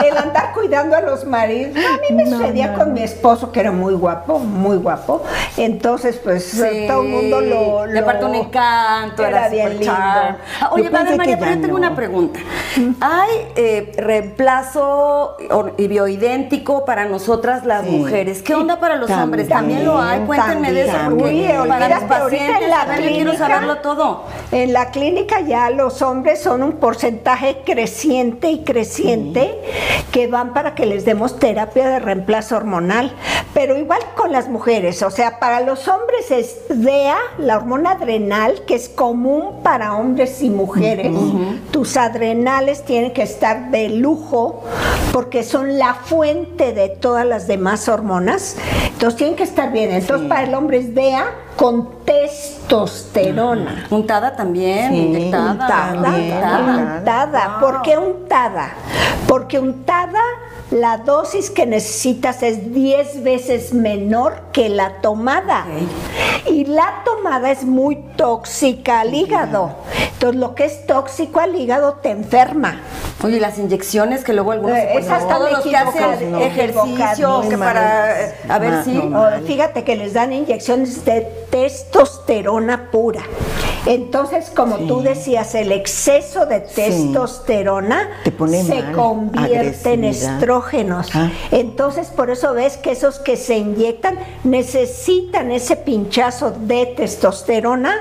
El 0.05 0.17
andar 0.17 0.53
cuidando 0.53 0.97
a 0.97 1.01
los 1.01 1.25
maridos. 1.27 1.75
No, 1.75 1.81
a 1.95 1.99
mí 1.99 2.17
me 2.17 2.25
No, 2.25 2.39
sucedía 2.39 2.69
no, 2.69 2.79
con 2.79 2.89
no. 2.89 2.95
mi 2.95 3.03
esposo, 3.03 3.53
que 3.53 3.61
era 3.61 3.73
muy 3.73 3.95
guapo, 3.95 4.39
muy 4.39 4.77
guapo. 4.77 5.23
Entonces, 5.57 6.17
pues 6.23 6.45
Sí. 6.45 6.87
todo 6.89 7.03
el 7.03 7.09
mundo 7.09 7.41
lo. 7.41 7.93
Y 7.95 7.99
aparte 7.99 8.25
un 8.25 8.35
encanto, 8.35 9.23
era, 9.25 9.41
Era 9.47 9.49
bien 9.49 9.79
lindo. 9.79 9.95
Oye, 10.73 10.85
Yo 10.85 10.91
Padre 10.91 11.17
María, 11.17 11.39
pero 11.39 11.51
yo 11.55 11.61
tengo 11.61 11.79
no. 11.79 11.87
una 11.87 11.95
pregunta. 11.97 12.41
¿Hay 13.01 13.31
eh, 13.57 13.93
reemplazo 14.13 15.37
y 15.79 15.87
bioidéntico 15.89 16.85
para 16.85 17.05
nosotras 17.07 17.65
las 17.65 17.85
Sí. 17.85 17.91
mujeres? 17.91 18.43
¿Qué 18.43 18.55
onda 18.55 18.79
para 18.79 18.97
los 18.97 19.09
También, 19.09 19.25
hombres? 19.25 19.49
¿También 19.49 19.85
lo 19.85 19.99
hay? 20.01 20.21
Cuéntenme 20.21 20.73
de 20.73 20.83
eso, 20.83 20.93
también. 20.93 21.19
porque 21.19 21.61
Uy, 21.63 21.69
para 21.69 22.01
pacientes 22.09 22.63
en 22.63 22.71
la 22.71 22.85
también 22.87 23.15
quiero 23.15 23.31
clínica- 23.33 23.49
saberlo 23.49 23.79
todo. 23.79 24.25
En 24.53 24.73
la 24.73 24.91
clínica 24.91 25.41
ya 25.41 25.71
los 25.71 26.03
hombres 26.03 26.43
son 26.43 26.63
un 26.63 26.73
porcentaje 26.73 27.59
creciente 27.65 28.51
y 28.51 28.65
creciente 28.65 29.55
que 30.11 30.27
van 30.27 30.53
para 30.53 30.75
que 30.75 30.87
les 30.87 31.05
demos 31.05 31.39
terapia 31.39 31.89
de 31.89 31.99
reemplazo 31.99 32.57
hormonal. 32.57 33.13
Pero 33.55 33.77
igual 33.77 34.01
con 34.17 34.33
las 34.33 34.49
mujeres, 34.49 35.03
o 35.03 35.11
sea, 35.11 35.39
para 35.39 35.61
los 35.61 35.87
hombres 35.89 36.31
es 36.31 36.57
DEA, 36.71 37.17
la 37.39 37.57
hormona 37.57 37.93
adrenal, 37.93 38.63
que 38.67 38.75
es 38.75 38.89
común 38.89 39.63
para 39.63 39.95
hombres 39.95 40.43
y 40.43 40.51
mujeres. 40.51 41.13
Tus 41.71 41.97
adrenales 41.97 42.83
tienen 42.85 43.13
que 43.13 43.23
estar 43.23 43.71
de 43.71 43.89
lujo 44.03 44.63
porque 45.13 45.43
son 45.43 45.79
la 45.79 45.95
fuente 45.95 46.73
de 46.73 46.89
todas 46.89 47.27
las 47.27 47.47
demás 47.47 47.89
hormonas. 47.89 48.57
Entonces 48.87 49.17
tienen 49.17 49.37
que 49.37 49.45
estar 49.45 49.73
bien. 49.73 49.93
Entonces 49.93 50.29
para 50.29 50.43
el 50.43 50.55
hombre 50.55 50.79
es 50.79 50.95
DEA 50.95 51.27
con 51.57 52.05
testosterona. 52.05 53.87
Untada 53.91 54.35
también, 54.35 54.95
inyectada. 54.95 55.53
Untada, 55.53 56.03
También, 56.03 56.35
untada. 56.35 56.97
untada. 56.99 57.61
¿Por 57.61 57.83
qué 57.83 57.99
untada? 57.99 58.73
Porque 59.27 59.59
untada 59.59 60.21
la 60.73 60.97
dosis 60.97 61.51
que 61.51 61.67
necesitas 61.67 62.43
es 62.43 62.73
10 62.73 63.23
veces 63.23 63.75
menor 63.75 64.41
que 64.53 64.71
la 64.71 65.03
tomada. 65.03 65.67
Y 66.47 66.65
la 66.65 67.03
tomada 67.05 67.51
es 67.51 67.65
muy 67.65 67.97
tóxica 68.17 69.01
al 69.01 69.15
hígado. 69.15 69.73
Entonces 70.15 70.41
lo 70.41 70.55
que 70.55 70.65
es 70.65 70.87
tóxico 70.87 71.41
al 71.41 71.55
hígado 71.57 71.95
te 72.03 72.11
enferma. 72.11 72.81
Oye, 73.25 73.39
las 73.41 73.59
inyecciones 73.59 74.25
que 74.25 74.33
luego 74.33 74.53
algunos 74.53 74.77
Eh, 74.77 74.95
esas 74.99 75.27
todos 75.29 75.49
están 75.49 75.53
los 75.53 75.63
que 75.63 75.77
hacen 75.77 76.35
equivocadas, 76.35 76.53
ejercicio, 76.53 77.43
que 77.49 77.59
para 77.59 78.21
eh, 78.23 78.35
a 78.49 78.59
ver 78.59 78.73
Ah, 78.75 78.83
si 78.85 78.93
no, 78.93 79.21
O 79.23 79.31
fíjate 79.47 79.85
que 79.85 79.97
les 79.97 80.13
dan 80.15 80.33
inyecciones 80.33 81.05
de 81.05 81.21
testosterona 81.51 82.91
pura. 82.91 83.21
Entonces, 83.85 84.49
como 84.55 84.79
Sí. 84.79 84.87
tú 84.87 85.03
decías, 85.03 85.57
el 85.57 85.73
exceso 85.73 86.47
de 86.47 86.61
testosterona 86.61 88.09
Te 88.23 88.31
pone 88.31 88.63
se 88.63 88.81
mal, 88.81 88.93
convierte 88.93 89.95
en 89.95 90.05
estrógenos. 90.05 91.11
Ah. 91.15 91.31
Entonces, 91.51 92.07
por 92.09 92.31
eso 92.31 92.55
ves 92.55 92.77
que 92.77 92.93
esos 92.93 93.19
que 93.19 93.37
se 93.37 93.57
inyectan 93.57 94.19
necesitan 94.45 95.51
ese 95.51 95.75
pinchazo 95.75 96.53
de 96.53 96.87
testosterona, 96.87 97.93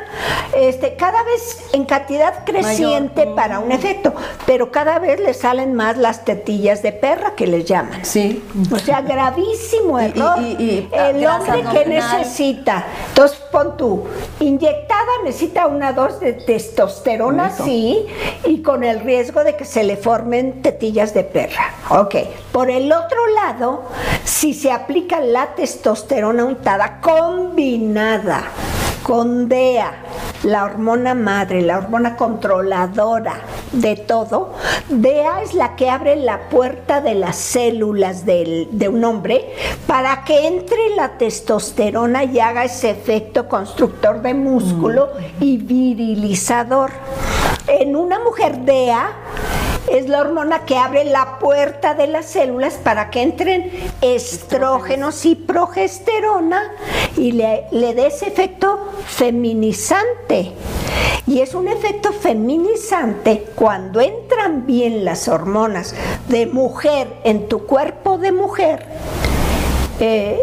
este, 0.55 0.95
cada 0.95 1.23
vez 1.23 1.57
en 1.73 1.85
cantidad 1.85 2.45
creciente 2.45 3.21
Mayor. 3.21 3.35
para 3.35 3.59
un 3.59 3.71
efecto, 3.71 4.13
pero 4.45 4.71
cada 4.71 4.99
vez 4.99 5.10
le 5.19 5.33
salen 5.33 5.73
más 5.73 5.97
las 5.97 6.23
tetillas 6.25 6.81
de 6.81 6.91
perra 6.91 7.33
que 7.35 7.47
les 7.47 7.65
llaman. 7.65 8.03
Sí. 8.05 8.43
O 8.71 8.77
sea, 8.79 9.01
gravísimo 9.01 9.99
y- 9.99 10.05
error. 10.05 10.39
y- 10.39 10.63
y, 10.63 10.89
ah, 10.97 11.09
el 11.09 11.25
hombre 11.25 11.63
que 11.71 11.85
necesita, 11.85 12.85
entonces 13.09 13.37
pon 13.51 13.75
tú, 13.77 14.03
inyectada 14.39 15.01
necesita 15.23 15.67
una 15.67 15.93
dosis 15.93 16.19
de 16.21 16.33
testosterona, 16.33 17.51
sí, 17.51 18.05
y 18.45 18.61
con 18.61 18.83
el 18.83 19.01
riesgo 19.01 19.43
de 19.43 19.55
que 19.55 19.65
se 19.65 19.83
le 19.83 19.97
formen 19.97 20.61
tetillas 20.61 21.13
de 21.13 21.23
perra. 21.23 21.73
Ok. 21.89 22.15
Por 22.51 22.69
el 22.69 22.91
otro 22.91 23.27
lado, 23.27 23.83
si 24.23 24.53
se 24.53 24.71
aplica 24.71 25.19
la 25.19 25.47
testosterona 25.55 26.45
untada 26.45 26.99
combinada 27.01 28.43
con 29.03 29.47
DEA, 29.49 29.93
la 30.43 30.63
hormona 30.65 31.13
madre, 31.13 31.61
la 31.61 31.77
hormona 31.77 32.15
controladora 32.15 33.41
de 33.71 33.95
todo, 33.95 34.53
DEA 34.89 35.41
es 35.43 35.53
la 35.53 35.75
que 35.75 35.89
abre 35.89 36.15
la 36.15 36.49
puerta 36.49 36.99
de 37.01 37.15
las 37.15 37.35
células 37.35 38.25
del- 38.25 38.67
de 38.71 38.89
un 38.89 39.03
hombre 39.03 39.53
para 39.87 40.23
que 40.23 40.47
entre 40.47 40.95
la 40.95 41.17
testosterona 41.17 42.23
y 42.23 42.39
haga 42.39 42.63
ese 42.65 42.89
efecto 42.89 43.47
constructor 43.47 44.21
de 44.21 44.33
músculo 44.33 45.09
y 45.39 45.57
virilizador. 45.57 46.91
En 47.67 47.95
una 47.95 48.19
mujer 48.19 48.57
DEA 48.59 49.11
es 49.91 50.07
la 50.07 50.21
hormona 50.21 50.65
que 50.65 50.77
abre 50.77 51.03
la 51.03 51.37
puerta 51.39 51.93
de 51.93 52.07
las 52.07 52.25
células 52.27 52.75
para 52.75 53.09
que 53.09 53.21
entren 53.21 53.71
estrógenos 54.01 55.25
y 55.25 55.35
progesterona 55.35 56.71
y 57.17 57.33
le, 57.33 57.65
le 57.71 57.93
dé 57.93 58.07
ese 58.07 58.27
efecto 58.27 58.79
feminizante. 59.05 60.53
Y 61.27 61.41
es 61.41 61.53
un 61.53 61.67
efecto 61.67 62.13
feminizante 62.13 63.45
cuando 63.55 64.01
entran 64.01 64.65
bien 64.65 65.05
las 65.05 65.27
hormonas 65.27 65.93
de 66.29 66.47
mujer 66.47 67.07
en 67.23 67.47
tu 67.47 67.65
cuerpo 67.65 68.17
de 68.17 68.31
mujer. 68.31 68.85
eh, 69.99 70.39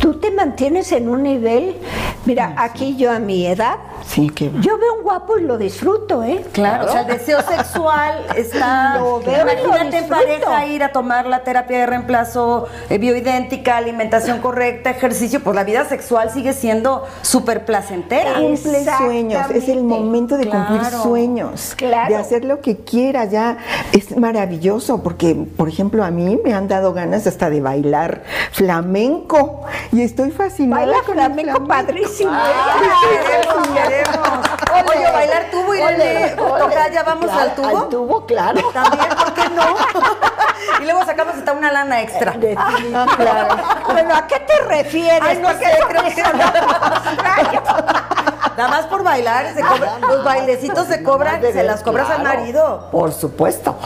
tú 0.00 0.14
te 0.14 0.30
mantienes 0.30 0.92
en 0.92 1.08
un 1.08 1.22
nivel, 1.22 1.76
mira, 2.24 2.54
aquí 2.56 2.96
yo 2.96 3.12
a 3.12 3.18
mi 3.18 3.46
edad, 3.46 3.76
Sí, 4.18 4.30
que 4.30 4.50
yo 4.60 4.76
veo 4.78 4.94
un 4.94 5.02
guapo 5.04 5.38
y 5.38 5.42
lo 5.42 5.56
disfruto, 5.56 6.24
¿eh? 6.24 6.44
Claro, 6.50 6.86
o 6.86 6.88
sea, 6.88 7.02
el 7.02 7.06
deseo 7.06 7.40
sexual 7.40 8.26
está. 8.36 8.96
Lo 8.98 9.20
veo 9.20 9.42
Imagínate 9.42 9.98
en 9.98 10.08
pareja 10.08 10.66
ir 10.66 10.82
a 10.82 10.90
tomar 10.90 11.26
la 11.26 11.44
terapia 11.44 11.78
de 11.78 11.86
reemplazo 11.86 12.66
eh, 12.90 12.98
bioidéntica, 12.98 13.76
alimentación 13.76 14.40
correcta, 14.40 14.90
ejercicio, 14.90 15.38
pues 15.38 15.54
la 15.54 15.62
vida 15.62 15.84
sexual 15.84 16.30
sigue 16.32 16.52
siendo 16.52 17.04
súper 17.22 17.64
placentera. 17.64 18.34
cumple 18.40 18.84
sueños, 18.98 19.50
es 19.54 19.68
el 19.68 19.84
momento 19.84 20.36
de 20.36 20.48
cumplir 20.48 20.84
sueños, 20.84 21.74
Claro. 21.76 22.08
de 22.12 22.16
hacer 22.20 22.44
lo 22.44 22.60
que 22.60 22.78
quieras, 22.78 23.30
ya 23.30 23.58
es 23.92 24.16
maravilloso, 24.16 25.00
porque 25.00 25.36
por 25.56 25.68
ejemplo 25.68 26.02
a 26.02 26.10
mí 26.10 26.40
me 26.44 26.54
han 26.54 26.66
dado 26.66 26.92
ganas 26.92 27.28
hasta 27.28 27.50
de 27.50 27.60
bailar 27.60 28.24
flamenco 28.50 29.62
y 29.92 30.02
estoy 30.02 30.32
fascinada 30.32 30.86
Baila 30.86 31.02
con 31.06 31.20
el 31.20 31.24
flamenco 31.32 31.64
padrísimo. 31.68 32.32
Ay, 32.32 34.07
¿eh? 34.14 34.18
queremos. 34.64 34.90
Oye, 34.96 35.10
bailar 35.12 35.50
tubo, 35.50 35.74
Irene. 35.74 36.30
Tocaya, 36.36 37.02
vamos 37.02 37.26
Claro, 37.26 37.40
al 37.40 37.54
tubo. 37.54 37.78
Al 37.78 37.88
tubo, 37.88 38.26
claro. 38.26 38.60
También, 38.72 39.08
¿por 39.08 39.34
qué 39.34 39.48
no? 39.50 39.76
y 40.80 40.84
luego 40.84 41.04
sacamos 41.04 41.34
hasta 41.36 41.52
una 41.52 41.72
lana 41.72 42.00
extra. 42.02 42.32
Bueno, 42.32 44.14
¿a 44.14 44.26
qué 44.26 44.40
te 44.40 44.58
refieres? 44.66 45.22
Ay, 45.22 45.38
no 45.38 45.48
sé, 45.50 45.64
creo 45.88 46.02
que-. 46.04 46.22
Nada 48.56 48.70
más 48.70 48.86
por 48.86 49.04
bailar, 49.04 49.54
se 49.54 49.60
cobra- 49.62 49.98
los 50.00 50.24
bailecitos 50.24 50.88
se 50.88 51.02
cobran, 51.04 51.40
De 51.40 51.52
se 51.52 51.62
las 51.62 51.82
cobras 51.82 52.10
al 52.10 52.22
claro, 52.22 52.38
marido. 52.40 52.88
Por 52.90 53.12
supuesto. 53.12 53.76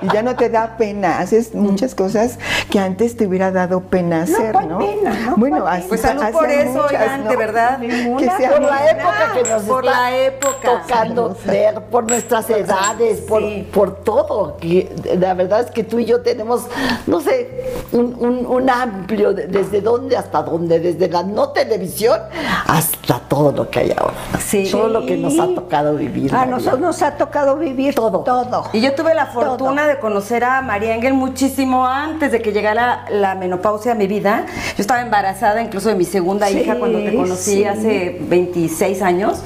Y 0.00 0.08
ya 0.12 0.22
no 0.22 0.34
te 0.34 0.48
da 0.48 0.76
pena, 0.78 1.18
haces 1.18 1.54
muchas 1.54 1.94
cosas 1.94 2.38
que 2.72 2.78
antes 2.80 3.18
te 3.18 3.26
hubiera 3.26 3.50
dado 3.52 3.80
pena 3.82 4.22
hacer, 4.22 4.50
¿cuál 4.52 4.66
¿no? 4.70 4.78
pena? 4.78 5.12
No, 5.26 5.36
bueno, 5.36 5.58
¿cuál 5.60 5.74
así 5.76 5.88
Pues 5.88 6.00
salud 6.00 6.22
por 6.32 6.48
eso, 6.48 6.86
oigan, 6.88 7.28
de 7.28 7.36
verdad. 7.36 7.78
Que 7.80 8.30
sea 8.38 8.50
por 8.52 8.62
la 8.62 8.90
época 8.90 9.32
que 9.34 9.42
nos 9.50 9.62
Por 9.64 9.84
está 9.84 10.00
la 10.00 10.16
época. 10.16 10.82
tocando 10.86 11.36
ver, 11.44 11.82
por 11.90 12.04
nuestras 12.08 12.48
edades, 12.48 13.20
por, 13.20 13.42
Sí. 13.42 13.68
por 13.74 13.96
todo. 14.02 14.56
Que 14.56 14.90
la 15.20 15.34
verdad 15.34 15.60
es 15.60 15.70
que 15.70 15.84
tú 15.84 15.98
y 15.98 16.06
yo 16.06 16.22
tenemos, 16.22 16.62
no 17.06 17.20
sé, 17.20 17.74
un, 17.92 18.16
un- 18.18 18.46
un 18.46 18.70
amplio, 18.70 19.34
de- 19.34 19.48
desde 19.48 19.82
dónde 19.82 20.16
hasta 20.16 20.40
dónde, 20.42 20.78
desde 20.80 21.08
la 21.10 21.22
no 21.24 21.50
televisión 21.50 22.18
hasta 22.66 23.18
todo 23.28 23.52
lo 23.52 23.68
que 23.68 23.80
hay 23.80 23.94
ahora. 23.94 24.14
Sí. 24.40 24.66
Todo 24.70 24.88
lo 24.88 25.04
que 25.04 25.18
nos 25.18 25.38
ha 25.38 25.46
tocado 25.54 25.94
vivir. 25.94 26.34
A 26.34 26.38
María. 26.38 26.54
nosotros 26.54 26.80
nos 26.80 27.02
ha 27.02 27.18
tocado 27.18 27.56
vivir 27.56 27.94
todo. 27.94 28.20
todo. 28.20 28.64
Y 28.72 28.80
yo 28.80 28.94
tuve 28.94 29.14
la 29.14 29.26
fortuna 29.26 29.86
de 29.86 29.98
conocer 29.98 30.42
a 30.44 30.62
María 30.62 30.94
Engel 30.94 31.12
muchísimo 31.12 31.86
antes 31.86 32.32
de 32.32 32.40
que 32.40 32.50
llegara 32.50 32.61
la 32.62 33.34
menopausia 33.34 33.92
a 33.92 33.94
mi 33.94 34.06
vida. 34.06 34.46
Yo 34.76 34.80
estaba 34.80 35.00
embarazada 35.02 35.60
incluso 35.62 35.88
de 35.88 35.94
mi 35.96 36.04
segunda 36.04 36.46
Sí, 36.46 36.58
hija 36.60 36.76
cuando 36.76 36.98
te 36.98 37.14
conocí 37.14 37.56
sí. 37.56 37.64
hace 37.64 38.18
26 38.20 39.02
años. 39.02 39.42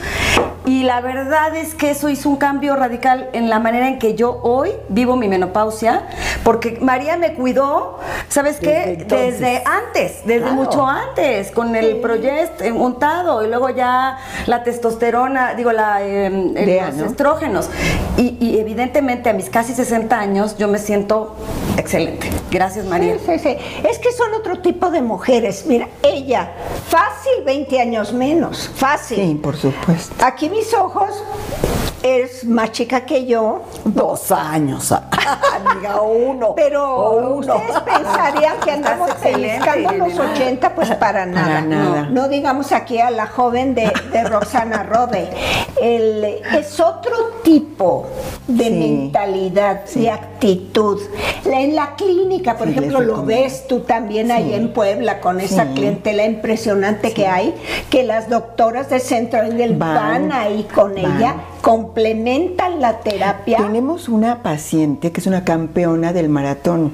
Y 0.65 0.83
la 0.83 1.01
verdad 1.01 1.55
es 1.57 1.75
que 1.77 1.91
eso 1.91 2.09
hizo 2.09 2.29
un 2.29 2.37
cambio 2.37 2.75
radical 2.75 3.29
en 3.33 3.49
la 3.49 3.61
manera 3.61 3.87
en 3.87 3.99
que 4.01 4.15
yo 4.15 4.41
hoy 4.43 4.71
vivo 4.89 5.15
mi 5.17 5.29
menopausia, 5.29 6.03
porque 6.43 6.79
María 6.81 7.17
me 7.17 7.35
cuidó, 7.35 8.01
¿sabes 8.29 8.59
qué? 8.59 9.05
Desde 9.09 9.63
antes, 9.65 10.23
desde 10.27 10.41
Claro. 10.41 10.55
mucho 10.55 10.85
antes, 10.87 11.53
con 11.53 11.77
el 11.77 11.99
proyecto 12.01 12.65
untado 12.75 13.45
y 13.45 13.49
luego 13.49 13.71
ya 13.71 14.19
la 14.47 14.65
testosterona, 14.65 15.55
digo, 15.55 15.71
la, 15.71 16.03
eh, 16.03 16.31
Dea, 16.55 16.87
los 16.89 16.97
¿no? 16.97 17.07
estrógenos. 17.07 17.71
Y, 18.17 18.37
y 18.41 18.59
evidentemente 18.59 19.31
a 19.31 19.33
mis 19.35 19.49
casi 19.49 19.73
60 19.73 20.19
años 20.19 20.59
yo 20.59 20.67
me 20.67 20.79
siento 20.79 21.37
excelente. 21.87 22.31
Gracias, 22.51 22.85
María. 22.87 23.19
Sí, 23.19 23.25
sí, 23.27 23.39
sí. 23.39 23.57
Es 23.89 23.99
que 23.99 24.13
son 24.13 24.35
otro 24.35 24.61
tipo 24.61 24.91
de 24.91 25.01
mujeres. 25.03 25.65
Mira, 25.67 25.89
ella, 26.03 26.53
fácil 26.89 27.45
20 27.45 27.81
años 27.81 28.13
menos, 28.13 28.71
fácil. 28.75 29.19
Sí, 29.19 29.35
por 29.35 29.57
supuesto. 29.57 30.15
Aquí 30.25 30.51
mis 30.51 30.75
ojos 30.75 31.23
es 32.07 32.45
más 32.45 32.73
chica 32.73 33.05
que 33.05 33.27
yo, 33.27 33.63
Dos 33.85 34.31
años, 34.31 34.93
amiga, 34.93 36.01
uno. 36.01 36.55
pero 36.55 36.85
o 36.97 37.35
uno. 37.37 37.57
ustedes 37.57 37.81
pensarían 37.81 38.57
que 38.65 38.71
andamos 38.71 39.11
pellizcando 39.15 39.93
los 39.93 40.15
Irene. 40.15 40.33
80, 40.33 40.75
pues 40.75 40.95
para 40.97 41.27
nada. 41.27 41.61
nada. 41.63 42.03
No, 42.05 42.11
no 42.23 42.29
digamos 42.29 42.71
aquí 42.73 42.99
a 43.01 43.11
la 43.11 43.27
joven 43.27 43.75
de, 43.75 43.93
de 44.13 44.25
Roxana 44.25 44.83
Rode. 44.85 45.29
El- 45.81 46.25
es 46.25 46.79
otro 46.81 47.13
tipo 47.43 48.07
de 48.47 48.65
Sí. 48.65 48.71
mentalidad, 48.71 49.85
de 49.95 50.11
actitud. 50.11 51.01
La- 51.45 51.61
En 51.61 51.75
la 51.75 51.95
clínica, 51.97 52.57
por 52.57 52.69
Sí, 52.69 52.73
ejemplo, 52.75 53.01
lo 53.01 53.25
ves 53.25 53.67
tú 53.67 53.81
también 53.81 54.31
ahí 54.31 54.55
en 54.55 54.73
Puebla 54.73 55.21
con 55.21 55.41
esa 55.41 55.67
clientela 55.73 56.25
impresionante 56.25 57.13
que 57.13 57.27
hay, 57.27 57.55
que 57.91 58.03
las 58.03 58.29
doctoras 58.29 58.89
de 58.91 59.01
Centro 59.01 59.43
Engel 59.43 59.75
Van, 59.77 59.95
van, 60.29 60.33
ahí 60.33 60.67
con 60.75 60.95
van. 60.95 61.05
ella, 61.17 61.35
complementan 61.67 62.81
la 62.81 63.01
terapia. 63.01 63.57
Tenemos 63.59 64.09
una 64.09 64.41
paciente 64.45 65.11
que 65.11 65.21
es 65.21 65.27
una 65.27 65.43
campeona 65.43 66.13
del 66.13 66.29
maratón. 66.29 66.93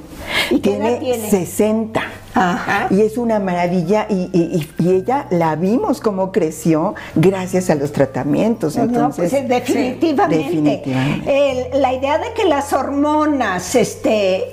¿Y 0.49 0.61
tiene, 0.61 0.95
tiene? 0.95 1.29
60. 1.29 2.01
Ajá. 2.33 2.87
Y 2.89 3.01
es 3.01 3.19
una 3.19 3.39
maravilla 3.39 4.07
y, 4.09 4.31
y- 4.33 4.67
y- 4.79 4.89
ella 4.89 5.27
la 5.29 5.55
vimos 5.55 6.01
cómo 6.01 6.31
creció 6.31 6.95
gracias 7.13 7.69
a 7.69 7.75
los 7.75 7.91
tratamientos. 7.91 8.75
No, 8.75 8.85
Entonces, 8.85 9.29
pues, 9.31 9.47
definitivamente. 9.47 10.37
sí, 10.49 10.55
definitivamente. 10.55 11.71
El- 11.75 11.79
la 11.81 11.93
idea 11.93 12.17
de 12.17 12.33
que 12.33 12.45
las 12.45 12.73
hormonas 12.73 13.75
este, 13.75 14.45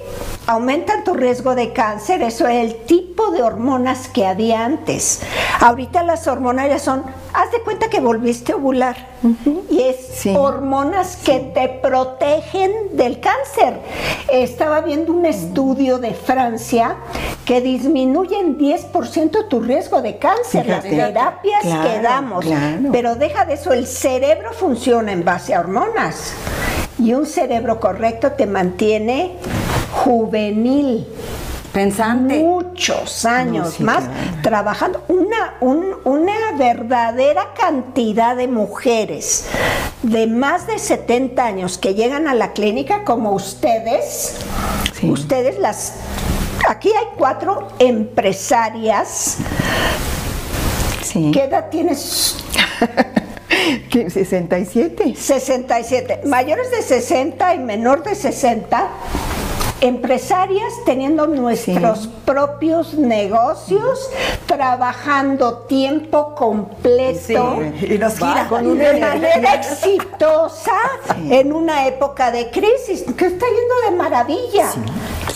aumentan 0.51 1.05
tu 1.05 1.15
riesgo 1.15 1.55
de 1.55 1.73
cáncer, 1.73 2.23
eso 2.23 2.47
es 2.49 2.57
el 2.65 2.77
tipo 2.85 3.31
de 3.31 3.43
hormonas 3.43 4.09
que 4.09 4.27
había 4.27 4.65
antes. 4.65 5.21
Ahorita 5.61 6.03
las 6.03 6.27
hormonas 6.27 6.69
ya 6.69 6.79
son, 6.79 7.05
haz 7.33 7.51
de 7.53 7.61
cuenta 7.63 7.89
que 7.89 8.01
volviste 8.01 8.53
a 8.53 8.57
ovular. 8.57 8.97
Y 9.71 9.83
es 9.83 9.97
Sí. 10.15 10.35
hormonas 10.37 11.17
que 11.25 11.39
te 11.55 11.69
protegen 11.69 12.97
del 12.97 13.21
cáncer. 13.21 13.75
Estaba 14.33 14.81
viendo 14.81 15.13
un 15.13 15.25
estudio 15.27 15.99
de 15.99 16.13
Francia 16.15 16.97
que 17.45 17.61
disminuye 17.61 18.39
en 18.39 18.59
10% 18.59 19.47
tu 19.49 19.61
riesgo 19.61 20.03
de 20.03 20.19
cáncer. 20.19 20.67
Las 20.67 20.83
terapias 20.83 21.63
Claro, 21.63 21.83
que 21.91 22.01
damos. 22.01 22.45
claro. 22.45 22.89
Pero 22.93 23.15
deja 23.15 23.45
de 23.45 23.55
eso, 23.55 23.73
el 23.73 23.87
cerebro 23.87 24.53
funciona 24.53 25.13
en 25.13 25.25
base 25.25 25.55
a 25.55 25.61
hormonas. 25.61 26.33
Y 26.99 27.15
un 27.15 27.25
cerebro 27.27 27.79
correcto 27.81 28.33
te 28.33 28.47
mantiene 28.47 29.37
juvenil. 29.93 31.07
Pensante. 31.73 32.37
Muchos 32.41 33.25
años 33.25 33.67
No, 33.67 33.71
sí, 33.71 33.83
más 33.85 34.05
claro. 34.05 34.21
trabajando. 34.43 35.05
Una, 35.07 35.55
un- 35.61 35.95
una 36.05 36.33
verdadera 36.59 37.55
cantidad 37.57 38.35
de 38.35 38.49
mujeres 38.49 39.47
de 40.03 40.27
más 40.27 40.67
de 40.67 40.81
70 40.81 41.45
años 41.45 41.79
que 41.79 41.95
llegan 41.95 42.27
a 42.27 42.35
la 42.35 42.53
clínica 42.55 43.05
como 43.05 43.33
ustedes. 43.33 44.35
Sí. 44.99 45.09
Ustedes 45.11 45.61
las... 45.61 45.93
Aquí 46.69 46.89
hay 46.89 47.07
cuatro 47.17 47.69
empresarias. 47.79 49.37
Sí. 51.03 51.31
¿Qué 51.33 51.45
edad 51.45 51.69
tienes? 51.71 52.37
¿Qué? 53.91 54.11
67. 54.11 55.15
67. 55.17 56.21
Mayores 56.27 56.71
de 56.73 56.83
60 56.83 57.55
y 57.55 57.59
menor 57.61 58.03
de 58.03 58.15
60, 58.15 58.89
empresarias 59.81 60.73
teniendo 60.85 61.27
nuestros 61.27 62.09
propios 62.25 62.95
negocios, 62.95 64.11
trabajando 64.47 65.59
tiempo 65.69 66.35
completo. 66.35 67.59
Y 67.81 67.99
nos 67.99 68.15
gira. 68.19 68.47
Con 68.49 68.67
una 68.67 68.93
manera 69.01 69.55
exitosa 69.55 70.77
en 71.29 71.53
una 71.53 71.87
época 71.87 72.31
de 72.31 72.51
crisis 72.51 73.05
que 73.17 73.27
está 73.27 73.47
yendo 73.47 73.91
de 73.91 73.97
maravilla. 73.97 74.67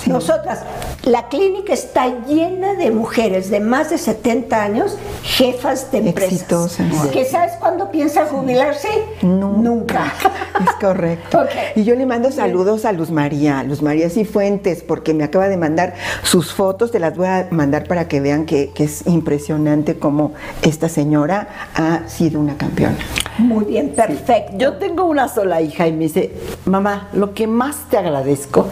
Nosotras, 0.07 0.63
la 1.05 1.29
clínica 1.29 1.75
está 1.75 2.25
llena 2.27 2.75
de 2.75 2.91
mujeres 2.91 3.51
de 3.51 3.61
más 3.61 3.91
de 3.91 3.99
70 3.99 4.63
años, 4.63 4.97
jefas 5.23 5.93
de 5.93 5.99
empresas. 5.99 6.33
Exitosas. 6.33 7.09
¿Que 7.09 7.25
sabes 7.25 7.53
cuándo 7.61 7.91
piensan 7.91 8.27
jubilarse? 8.29 8.89
Nunca. 9.23 10.13
Es 10.55 10.71
correcto. 10.81 11.47
Y 11.75 11.83
yo 11.83 11.97
le 11.97 12.07
mando 12.07 12.31
saludos 12.31 12.85
a 12.85 12.93
Luz 12.93 13.11
María, 13.11 13.65
Luz 13.65 13.83
María 13.83 14.09
Cifuentes, 14.09 14.83
porque 14.83 15.13
me 15.13 15.25
acaba 15.25 15.49
de 15.49 15.57
mandar 15.57 15.95
sus 16.23 16.53
fotos, 16.55 16.93
te 16.93 17.01
las 17.01 17.17
voy 17.17 17.27
a 17.27 17.49
mandar 17.51 17.89
para 17.89 18.07
que 18.07 18.21
vean 18.21 18.47
que, 18.47 18.71
que 18.71 18.85
es 18.85 19.05
impresionante 19.07 19.99
cómo 19.99 20.33
esta 20.63 20.89
señora 20.89 21.49
ha 21.75 22.09
sido 22.09 22.39
una 22.39 22.57
campeona. 22.57 22.97
Muy 23.39 23.65
bien, 23.65 23.91
perfecto. 23.91 24.57
Yo 24.57 24.75
tengo 24.75 25.05
una 25.07 25.29
sola 25.29 25.61
hija 25.61 25.89
y 25.89 25.93
me 25.93 26.05
dice, 26.05 26.33
mamá, 26.67 27.09
lo 27.13 27.35
que 27.35 27.49
más 27.49 27.89
te 27.91 27.99
agradezco 27.99 28.69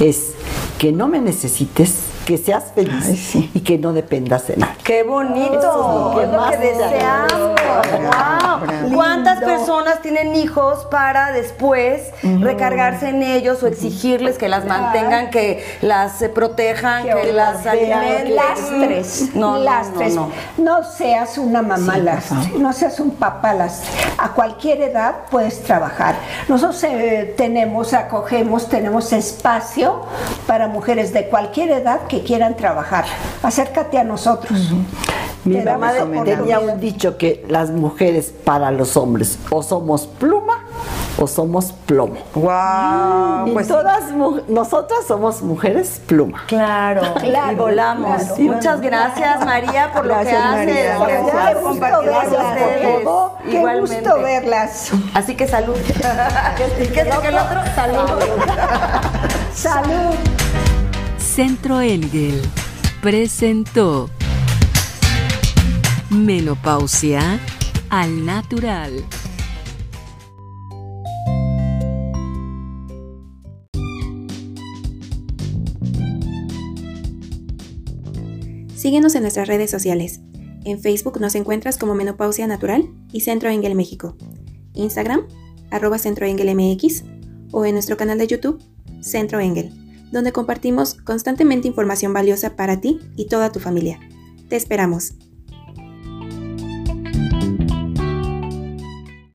es 0.00 0.34
que 0.80 0.92
no 0.92 1.08
me 1.08 1.20
necesites, 1.20 2.06
que 2.24 2.38
seas 2.38 2.72
feliz 2.74 3.04
Ay, 3.06 3.14
sí. 3.14 3.50
y 3.52 3.60
que 3.60 3.76
no 3.76 3.92
dependas 3.92 4.48
de 4.48 4.56
nadie. 4.56 4.76
Qué 4.82 5.02
bonito, 5.02 5.58
Eso 5.58 5.68
es 5.68 6.14
lo 6.14 6.14
que 6.16 6.24
es 6.24 6.32
lo 6.32 6.38
más 6.38 6.50
que 6.52 6.56
te 6.56 6.72
deseamos. 6.72 8.39
Wow. 8.58 8.66
bravo. 8.66 8.88
¿Cuántas 8.94 9.40
Lindo. 9.40 9.56
personas 9.56 10.02
tienen 10.02 10.34
hijos 10.34 10.86
para 10.90 11.32
después 11.32 12.10
recargarse 12.40 13.08
en 13.08 13.22
ellos 13.22 13.62
o 13.62 13.66
exigirles 13.66 14.38
que 14.38 14.48
las 14.48 14.64
mantengan, 14.66 15.30
que 15.30 15.64
las 15.82 16.20
eh, 16.22 16.28
protejan, 16.28 17.04
Qué 17.04 17.14
que 17.14 17.32
las 17.32 17.66
alimenten? 17.66 18.36
Lastres, 18.36 19.34
No, 19.34 19.52
no, 19.52 19.58
lastres. 19.58 20.14
no, 20.14 20.30
No 20.58 20.82
seas 20.84 21.38
una 21.38 21.62
mamá 21.62 21.94
Sí, 21.94 22.00
lastre, 22.02 22.58
no 22.58 22.72
seas 22.72 23.00
un 23.00 23.10
papá 23.12 23.54
lastre. 23.54 23.88
A 24.18 24.30
cualquier 24.30 24.80
edad 24.82 25.14
puedes 25.30 25.62
trabajar. 25.62 26.14
Nosotros 26.48 26.82
eh, 26.84 27.34
tenemos, 27.36 27.94
acogemos, 27.94 28.68
tenemos 28.68 29.12
espacio 29.12 30.02
para 30.46 30.68
mujeres 30.68 31.12
de 31.12 31.26
cualquier 31.28 31.70
edad 31.70 32.02
que 32.08 32.22
quieran 32.22 32.56
trabajar. 32.56 33.04
Acércate 33.42 33.98
a 33.98 34.04
nosotros. 34.04 34.72
Mi 35.44 35.56
mamá 35.56 35.92
tenía 36.24 36.60
un 36.60 36.78
dicho 36.80 37.16
que 37.16 37.44
las 37.48 37.70
mujeres 37.70 38.34
para 38.44 38.70
los 38.70 38.96
hombres 38.96 39.38
o 39.50 39.62
somos 39.62 40.06
pluma 40.06 40.58
o 41.18 41.26
somos 41.26 41.72
plomo. 41.86 42.16
Wow, 42.34 43.48
y 43.48 43.52
pues 43.52 43.68
todas 43.68 44.10
mu- 44.12 44.40
nosotras 44.48 45.00
somos 45.06 45.42
mujeres 45.42 46.00
pluma. 46.06 46.44
claro, 46.46 47.02
Claro, 47.20 47.52
y 47.52 47.54
volamos. 47.56 48.22
claro. 48.22 48.42
Muchas 48.54 48.80
gracias 48.80 49.44
María 49.44 49.92
por 49.92 50.06
Gracias, 50.06 50.34
lo 50.34 50.50
que 50.50 50.56
María. 50.56 50.94
haces, 50.94 50.98
Gracias. 50.98 50.98
por 50.98 51.08
Qué 51.08 51.54
gusto 51.54 51.68
compartir 51.68 51.96
con 51.96 52.06
verlas, 52.06 52.48
ustedes. 52.50 53.04
todo. 53.04 53.38
Qué 53.44 53.56
Igualmente. 53.56 53.94
gusto 54.00 54.18
verlas. 54.22 54.90
Así 55.14 55.34
que 55.36 55.48
salud. 55.48 55.74
¿Qué, 56.56 56.88
qué 56.88 57.00
es 57.00 57.14
lo 57.14 57.20
que 57.20 57.28
el 57.28 57.38
otro? 57.38 57.60
Salud. 57.74 58.10
Salud. 59.54 60.14
Centro 61.18 61.80
Engel 61.80 62.40
presentó 63.02 64.08
Menopausia 66.10 67.20
al 67.90 68.24
natural. 68.24 69.04
Síguenos 78.76 79.14
en 79.14 79.22
nuestras 79.22 79.48
redes 79.48 79.70
sociales. 79.70 80.20
En 80.64 80.80
Facebook 80.80 81.20
nos 81.20 81.34
encuentras 81.34 81.76
como 81.76 81.94
Menopausia 81.94 82.46
Natural 82.46 82.88
y 83.12 83.20
Centro 83.20 83.50
Engel 83.50 83.74
México. 83.74 84.16
Instagram, 84.74 85.26
arroba 85.70 85.98
Centro 85.98 86.26
Engel 86.26 86.54
MX 86.54 87.04
o 87.50 87.64
en 87.64 87.74
nuestro 87.74 87.96
canal 87.96 88.18
de 88.18 88.28
YouTube, 88.28 88.62
Centro 89.00 89.40
Engel, 89.40 89.72
donde 90.12 90.32
compartimos 90.32 90.94
constantemente 90.94 91.66
información 91.66 92.12
valiosa 92.12 92.56
para 92.56 92.80
ti 92.80 93.00
y 93.16 93.26
toda 93.26 93.50
tu 93.50 93.58
familia. 93.58 93.98
Te 94.48 94.56
esperamos. 94.56 95.14